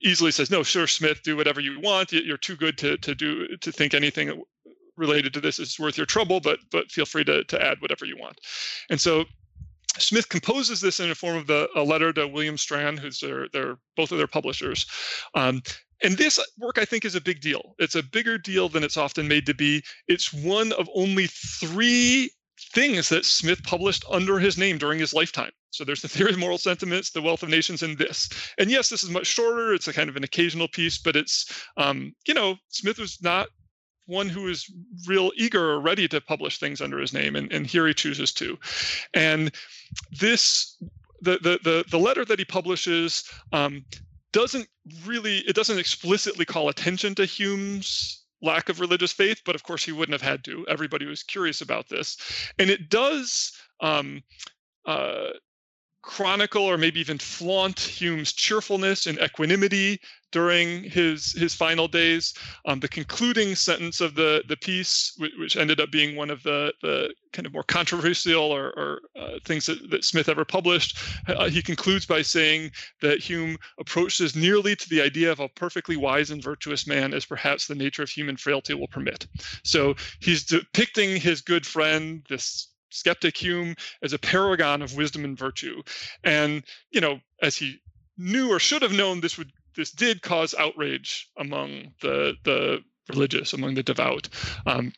[0.00, 2.12] easily says no sure smith do whatever you want.
[2.12, 4.42] You're too good to to do to think anything
[4.96, 8.04] related to this is worth your trouble but but feel free to, to add whatever
[8.04, 8.38] you want.
[8.90, 9.24] And so
[9.98, 13.48] Smith composes this in the form of the, a letter to William Strahan, who's their,
[13.48, 14.86] their both of their publishers.
[15.34, 15.62] Um,
[16.02, 17.74] and this work, I think, is a big deal.
[17.78, 19.82] It's a bigger deal than it's often made to be.
[20.08, 22.30] It's one of only three
[22.72, 25.50] things that Smith published under his name during his lifetime.
[25.70, 28.28] So there's the theory of moral sentiments, the wealth of nations, and this.
[28.58, 29.74] And yes, this is much shorter.
[29.74, 33.48] It's a kind of an occasional piece, but it's, um, you know, Smith was not
[34.10, 34.70] one who is
[35.06, 38.32] real eager or ready to publish things under his name, and, and here he chooses
[38.34, 38.58] to.
[39.14, 39.52] And
[40.18, 40.76] this
[41.22, 43.84] the, the the the letter that he publishes um,
[44.32, 44.68] doesn't
[45.04, 49.84] really it doesn't explicitly call attention to Hume's lack of religious faith, but of course
[49.84, 50.66] he wouldn't have had to.
[50.68, 52.16] Everybody was curious about this,
[52.58, 54.22] and it does um,
[54.86, 55.30] uh,
[56.02, 60.00] chronicle or maybe even flaunt Hume's cheerfulness and equanimity
[60.32, 62.34] during his his final days.
[62.64, 66.42] Um, the concluding sentence of the the piece, which, which, ended up being one of
[66.42, 70.98] the the kind of more controversial or, or uh, things that, that Smith ever published,
[71.28, 72.70] uh, he concludes by saying
[73.00, 77.24] that Hume approaches nearly to the idea of a perfectly wise and virtuous man as
[77.24, 79.26] perhaps the nature of human frailty will permit.
[79.64, 85.38] So he's depicting his good friend, this skeptic Hume, as a paragon of wisdom and
[85.38, 85.82] virtue.
[86.24, 87.80] And, you know, as he
[88.16, 93.52] knew or should have known, this would this did cause outrage among the the religious,
[93.52, 94.28] among the devout.
[94.66, 94.92] Um,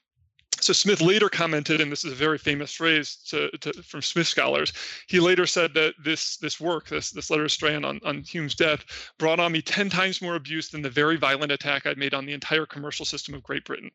[0.63, 4.27] so Smith later commented, and this is a very famous phrase to, to, from Smith
[4.27, 4.73] scholars.
[5.09, 8.55] He later said that this this work, this this letter of Strahan on, on Hume's
[8.55, 8.85] death,
[9.19, 12.27] brought on me ten times more abuse than the very violent attack I'd made on
[12.27, 13.91] the entire commercial system of Great Britain.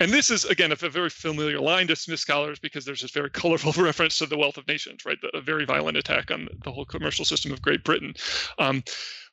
[0.00, 3.10] And this is again a, a very familiar line to Smith scholars because there's this
[3.10, 5.18] very colorful reference to the Wealth of Nations, right?
[5.20, 8.14] The, a very violent attack on the whole commercial system of Great Britain.
[8.58, 8.82] Um,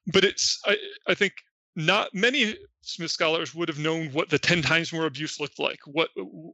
[0.08, 1.34] but it's I, I think
[1.76, 2.56] not many
[2.86, 6.10] Smith scholars would have known what the 10 times more abuse looked like, what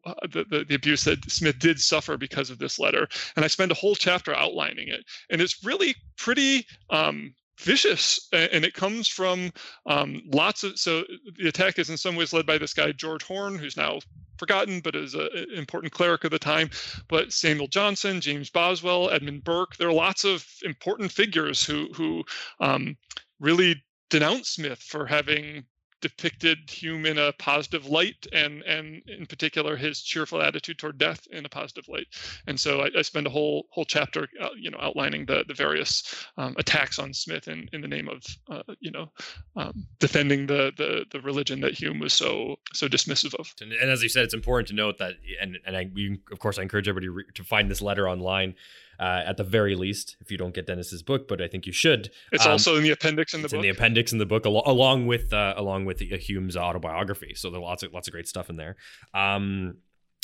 [0.05, 3.07] uh, the, the, the, abuse that Smith did suffer because of this letter.
[3.35, 5.03] And I spend a whole chapter outlining it.
[5.29, 8.29] And it's really pretty um, vicious.
[8.31, 9.51] And it comes from
[9.85, 11.03] um, lots of, so
[11.37, 13.99] the attack is in some ways led by this guy, George Horne, who's now
[14.37, 16.69] forgotten, but is an important cleric of the time.
[17.09, 22.23] But Samuel Johnson, James Boswell, Edmund Burke, there are lots of important figures who, who
[22.61, 22.95] um,
[23.39, 25.65] really denounce Smith for having
[26.01, 31.27] depicted Hume in a positive light, and and in particular his cheerful attitude toward death
[31.31, 32.07] in a positive light.
[32.47, 35.53] And so I, I spend a whole whole chapter, uh, you know, outlining the the
[35.53, 39.11] various um, attacks on Smith in, in the name of, uh, you know,
[39.55, 43.53] um, defending the, the the religion that Hume was so so dismissive of.
[43.61, 46.39] And, and as you said, it's important to note that, and and I, we, of
[46.39, 48.55] course, I encourage everybody to find this letter online
[49.01, 51.73] uh, at the very least, if you don't get Dennis's book, but I think you
[51.73, 52.11] should.
[52.31, 53.55] It's um, also in the appendix in the book.
[53.55, 57.33] In the appendix in the book, al- along with uh, along with uh, Hume's autobiography.
[57.35, 58.75] So there's lots of lots of great stuff in there.
[59.15, 59.77] Um,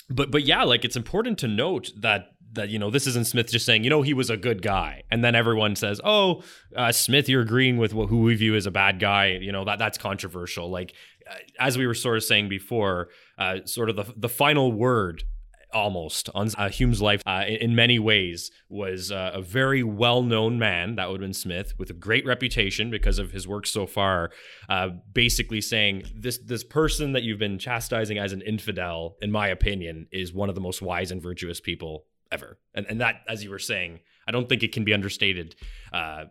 [0.10, 3.50] but but yeah, like it's important to note that that you know this isn't Smith
[3.50, 6.44] just saying you know he was a good guy, and then everyone says oh
[6.76, 9.40] uh, Smith you're agreeing with who we view as a bad guy.
[9.42, 10.70] You know that that's controversial.
[10.70, 10.94] Like
[11.28, 13.10] uh, as we were sort of saying before,
[13.40, 15.24] uh, sort of the the final word
[15.74, 20.57] almost on uh, Hume's life uh, in, in, many ways was uh, a very well-known
[20.57, 23.86] man that would have been Smith with a great reputation because of his work so
[23.86, 24.32] far
[24.70, 29.47] uh, basically saying this this person that you've been chastising as an infidel in my
[29.47, 32.57] opinion is one of the most wise and virtuous people ever.
[32.74, 35.55] And and that as you were saying I don't think it can be understated
[35.93, 36.26] uh,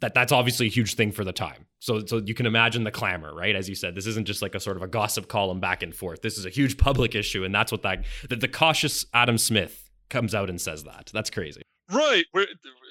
[0.00, 1.66] that that's obviously a huge thing for the time.
[1.78, 3.54] So so you can imagine the clamor, right?
[3.54, 5.94] As you said, this isn't just like a sort of a gossip column back and
[5.94, 6.22] forth.
[6.22, 9.90] This is a huge public issue, and that's what that the, the cautious Adam Smith
[10.08, 11.10] comes out and says that.
[11.12, 11.62] That's crazy.
[11.90, 12.24] Right.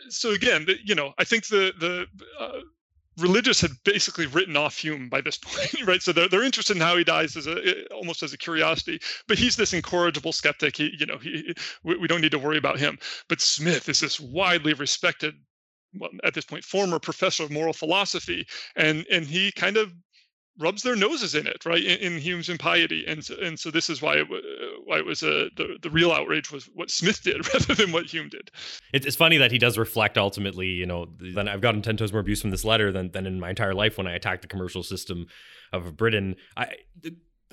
[0.10, 2.08] So again, you know, I think the the
[2.40, 2.60] uh,
[3.18, 6.02] religious had basically written off Hume by this point, right?
[6.02, 9.38] So they're, they're interested in how he dies as a almost as a curiosity, but
[9.38, 10.78] he's this incorrigible skeptic.
[10.78, 11.54] He, you know, he
[11.84, 12.98] we, we don't need to worry about him.
[13.28, 15.36] But Smith is this widely respected
[15.98, 19.94] well, at this point former professor of moral philosophy and and he kind of
[20.58, 23.90] rubs their noses in it, right, in, in Hume's impiety, and so, and so this
[23.90, 24.28] is why it,
[24.86, 28.06] why it was a the, the real outrage was what Smith did rather than what
[28.06, 28.52] Hume did.
[28.94, 32.14] It's, it's funny that he does reflect ultimately, you know, then I've gotten ten times
[32.14, 34.48] more abuse from this letter than than in my entire life when I attacked the
[34.48, 35.28] commercial system
[35.74, 36.36] of Britain.
[36.56, 36.74] I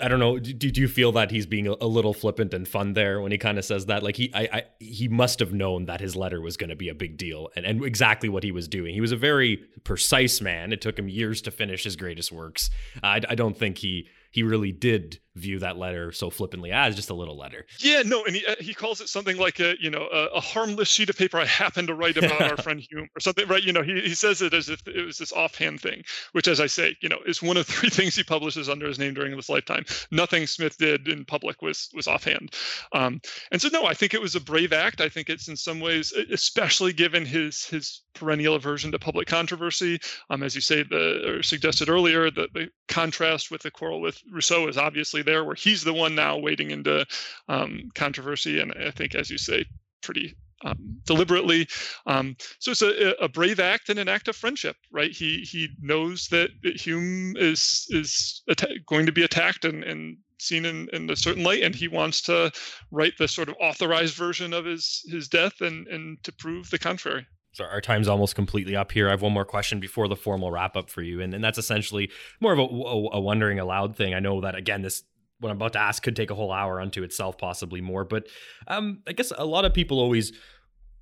[0.00, 0.38] I don't know.
[0.38, 3.38] Do, do you feel that he's being a, little flippant and fun there when he
[3.38, 4.02] kind of says that?
[4.02, 6.88] Like he, I, I, he must have known that his letter was going to be
[6.88, 8.94] a big deal, and and exactly what he was doing.
[8.94, 10.72] He was a very precise man.
[10.72, 12.70] It took him years to finish his greatest works.
[13.02, 17.10] I, I don't think he he really did view that letter so flippantly as just
[17.10, 17.64] a little letter.
[17.80, 20.40] Yeah, no, and he uh, he calls it something like a you know a, a
[20.40, 23.62] harmless sheet of paper I happened to write about our friend Hume or something, right?
[23.62, 26.02] You know, he he says it as if it was this offhand thing,
[26.32, 28.98] which, as I say, you know, is one of three things he publishes under his
[28.98, 29.84] name during his lifetime.
[30.10, 32.54] Nothing Smith did in public was was offhand,
[32.92, 33.20] um,
[33.50, 35.00] and so no, I think it was a brave act.
[35.00, 39.98] I think it's in some ways, especially given his his perennial aversion to public controversy,
[40.30, 44.20] um, as you say, the or suggested earlier, the, the contrast with the quarrel with
[44.30, 47.06] Rousseau is obviously there, where he's the one now wading into
[47.48, 49.64] um, controversy, and I think, as you say,
[50.02, 51.68] pretty um, deliberately.
[52.06, 55.10] Um, so it's a, a, brave act and an act of friendship, right?
[55.10, 58.42] He he knows that, Hume is is
[58.86, 62.20] going to be attacked and, and seen in, in a certain light, and he wants
[62.22, 62.50] to
[62.90, 66.78] write the sort of authorized version of his his death and and to prove the
[66.78, 67.26] contrary.
[67.54, 69.08] So our time's almost completely up here.
[69.08, 71.58] I have one more question before the formal wrap up for you, and, and that's
[71.58, 72.10] essentially
[72.40, 74.14] more of a, a, a wondering aloud thing.
[74.14, 75.02] I know that again, this
[75.42, 78.04] what I'm about to ask could take a whole hour unto itself, possibly more.
[78.04, 78.28] But
[78.68, 80.32] um, I guess a lot of people always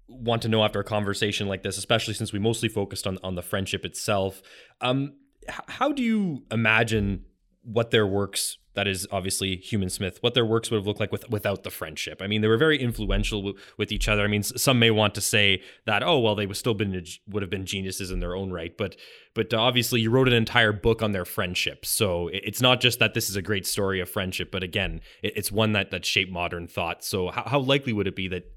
[0.09, 3.34] want to know after a conversation like this, especially since we mostly focused on on
[3.34, 4.43] the friendship itself.
[4.80, 5.14] Um,
[5.49, 7.24] how do you imagine
[7.62, 11.00] what their works that is obviously Hume and Smith, what their works would have looked
[11.00, 12.22] like with, without the friendship.
[12.22, 14.22] I mean, they were very influential w- with each other.
[14.22, 17.42] I mean, some may want to say that, oh, well, they would still been would
[17.42, 18.96] have been geniuses in their own right, but
[19.34, 21.84] but uh, obviously you wrote an entire book on their friendship.
[21.84, 25.50] So it's not just that this is a great story of friendship, but again, it's
[25.50, 27.04] one that that shaped modern thought.
[27.04, 28.52] So how, how likely would it be that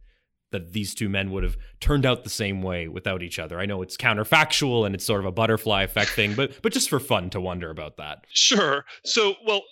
[0.54, 3.60] that these two men would have turned out the same way without each other.
[3.60, 6.90] I know it's counterfactual and it's sort of a butterfly effect thing, but but just
[6.90, 8.26] for fun to wonder about that.
[8.32, 8.86] Sure.
[9.04, 9.64] So, well,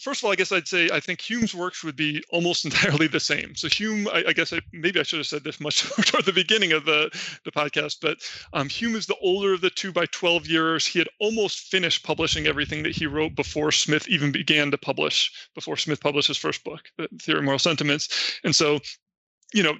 [0.00, 3.08] first of all, I guess I'd say I think Hume's works would be almost entirely
[3.08, 3.54] the same.
[3.54, 6.32] So Hume, I, I guess I, maybe I should have said this much toward the
[6.32, 7.10] beginning of the
[7.44, 8.18] the podcast, but
[8.52, 10.86] um, Hume is the older of the two by twelve years.
[10.86, 15.30] He had almost finished publishing everything that he wrote before Smith even began to publish.
[15.54, 18.78] Before Smith published his first book, The Theory of Moral Sentiments, and so
[19.52, 19.74] you know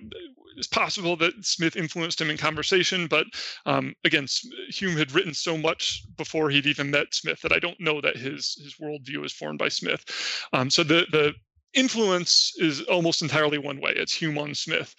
[0.59, 3.26] it's possible that Smith influenced him in conversation, but
[3.64, 4.26] um, again,
[4.68, 8.16] Hume had written so much before he'd even met Smith that I don't know that
[8.16, 10.04] his his worldview is formed by Smith.
[10.52, 11.32] Um, so the the
[11.74, 13.92] influence is almost entirely one way.
[13.94, 14.94] It's Hume on Smith,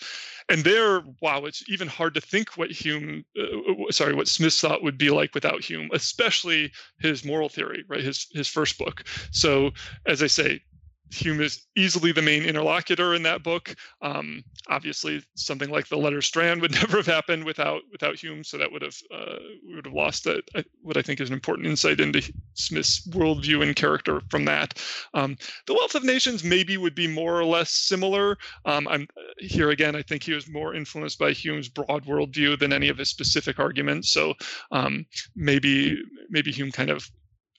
[0.49, 4.83] and there, wow, it's even hard to think what Hume, uh, sorry, what Smith thought
[4.83, 8.03] would be like without Hume, especially his moral theory, right?
[8.03, 9.03] His his first book.
[9.31, 9.71] So
[10.07, 10.61] as I say,
[11.11, 13.75] Hume is easily the main interlocutor in that book.
[14.01, 18.57] Um, obviously, something like the letter Strahan would never have happened without without Hume, so
[18.57, 19.37] that would have uh,
[19.67, 22.21] we would have lost that uh, what I think is an important insight into
[22.53, 24.81] Smith's worldview and character from that.
[25.13, 28.37] Um, the Wealth of Nations maybe would be more or less similar.
[28.65, 29.07] Um, I'm
[29.39, 29.95] here again.
[29.95, 33.59] I think he was more influenced by Hume's broad worldview than any of his specific
[33.59, 34.11] arguments.
[34.11, 34.33] So
[34.71, 35.05] um,
[35.35, 37.09] maybe maybe Hume kind of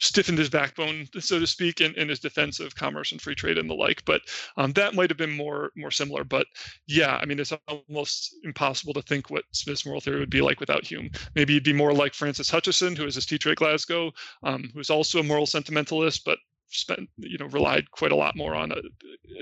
[0.01, 3.59] stiffened his backbone, so to speak, in, in his defense of commerce and free trade
[3.59, 4.05] and the like.
[4.05, 4.23] But
[4.57, 6.25] um, that might have been more more similar.
[6.25, 6.47] But
[6.87, 10.61] yeah, I mean, it's almost impossible to think what Smith's moral theory would be like
[10.61, 11.11] without Hume.
[11.35, 14.91] Maybe he'd be more like Francis Hutcheson, who was his teacher at Glasgow, um, who's
[14.91, 16.39] also a moral sentimentalist, but
[16.71, 18.81] spent you know relied quite a lot more on a,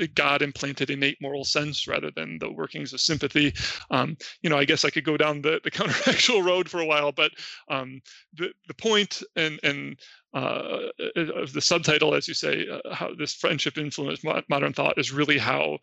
[0.02, 3.54] a god implanted innate moral sense rather than the workings of sympathy.
[3.90, 6.86] Um, you know i guess i could go down the, the counterfactual road for a
[6.86, 7.32] while but
[7.68, 8.00] um,
[8.34, 9.98] the the point and and
[10.34, 15.12] uh, of the subtitle as you say uh, how this friendship influenced modern thought is
[15.12, 15.78] really how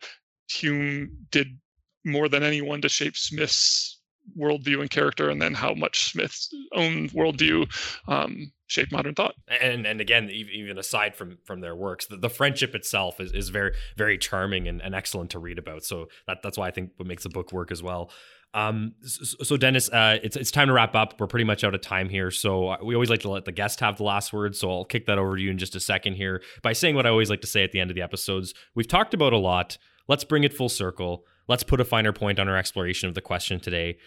[0.48, 1.58] hume did
[2.04, 3.96] more than anyone to shape smith's
[4.38, 7.70] worldview and character, and then how much Smith's own worldview
[8.08, 9.34] um, shaped modern thought.
[9.48, 13.48] And and again, even aside from from their works, the, the friendship itself is, is
[13.48, 15.84] very very charming and, and excellent to read about.
[15.84, 18.10] So that that's why I think what makes the book work as well.
[18.54, 21.20] Um, so, so Dennis, uh, it's it's time to wrap up.
[21.20, 23.52] We're pretty much out of time here, so uh, we always like to let the
[23.52, 24.56] guest have the last word.
[24.56, 27.06] So I'll kick that over to you in just a second here by saying what
[27.06, 28.54] I always like to say at the end of the episodes.
[28.74, 29.78] We've talked about a lot.
[30.08, 33.20] Let's bring it full circle let's put a finer point on our exploration of the
[33.20, 33.98] question today.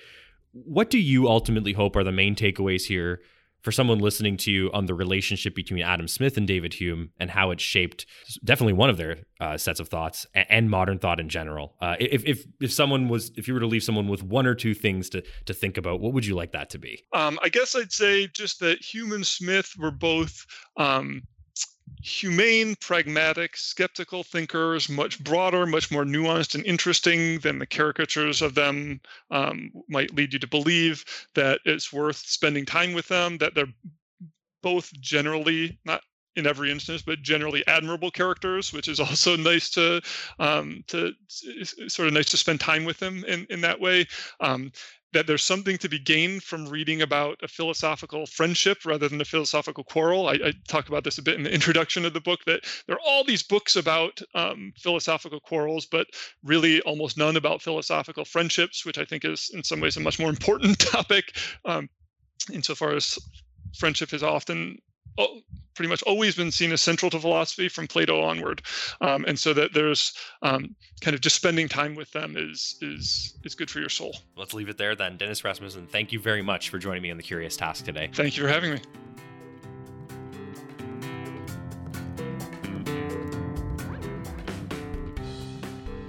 [0.52, 3.22] What do you ultimately hope are the main takeaways here
[3.62, 7.30] for someone listening to you on the relationship between Adam Smith and David Hume and
[7.30, 8.06] how it shaped
[8.44, 11.76] definitely one of their uh, sets of thoughts and, modern thought in general.
[11.82, 14.54] Uh, if, if if someone was if you were to leave someone with one or
[14.54, 17.04] two things to to think about, what would you like that to be?
[17.14, 20.46] Um, I guess I'd say just that Hume and Smith were both
[20.78, 21.24] um,
[22.02, 28.56] humane, pragmatic, skeptical thinkers, much broader, much more nuanced and interesting than the caricatures of
[28.56, 31.04] them um, might lead you to believe.
[31.36, 33.38] That it's worth spending time with them.
[33.40, 33.74] That they're
[34.62, 36.02] both generally not
[36.36, 40.02] in every instance, but generally admirable characters, which is also nice to
[40.40, 44.08] um, to sort of nice to spend time with them in in that way.
[44.40, 44.72] Um,
[45.14, 49.26] that there's something to be gained from reading about a philosophical friendship rather than a
[49.26, 50.28] philosophical quarrel.
[50.28, 52.96] I, I talk about this a bit in the introduction of the book that there
[52.96, 56.08] are all these books about um, philosophical quarrels, but
[56.44, 60.20] really almost none about philosophical friendships, which I think is in some ways a much
[60.20, 61.36] more important topic
[61.66, 61.90] um,
[62.54, 63.18] insofar as
[63.78, 64.78] friendship is often
[65.76, 68.62] pretty much always been seen as central to philosophy from Plato onward,
[69.00, 73.38] um, and so that there's um, kind of just spending time with them is is
[73.46, 74.16] is good for your soul.
[74.36, 75.16] Let's leave it there then.
[75.16, 78.10] Dennis Rasmussen, thank you very much for joining me on the Curious Task today.
[78.14, 78.82] Thank you for having me.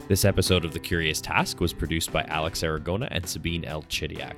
[0.09, 3.85] This episode of The Curious Task was produced by Alex Aragona and Sabine L.
[3.85, 4.35] Chidiak.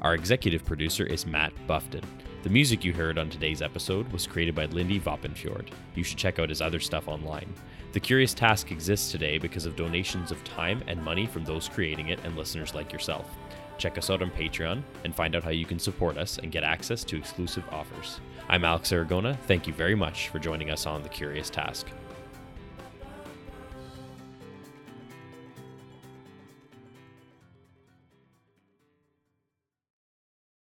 [0.00, 2.04] Our executive producer is Matt Buffton.
[2.42, 5.68] The music you heard on today's episode was created by Lindy Voppenfjord.
[5.94, 7.52] You should check out his other stuff online.
[7.92, 12.08] The Curious Task exists today because of donations of time and money from those creating
[12.08, 13.36] it and listeners like yourself.
[13.76, 16.64] Check us out on Patreon and find out how you can support us and get
[16.64, 18.20] access to exclusive offers.
[18.48, 19.38] I'm Alex Aragona.
[19.40, 21.88] Thank you very much for joining us on The Curious Task.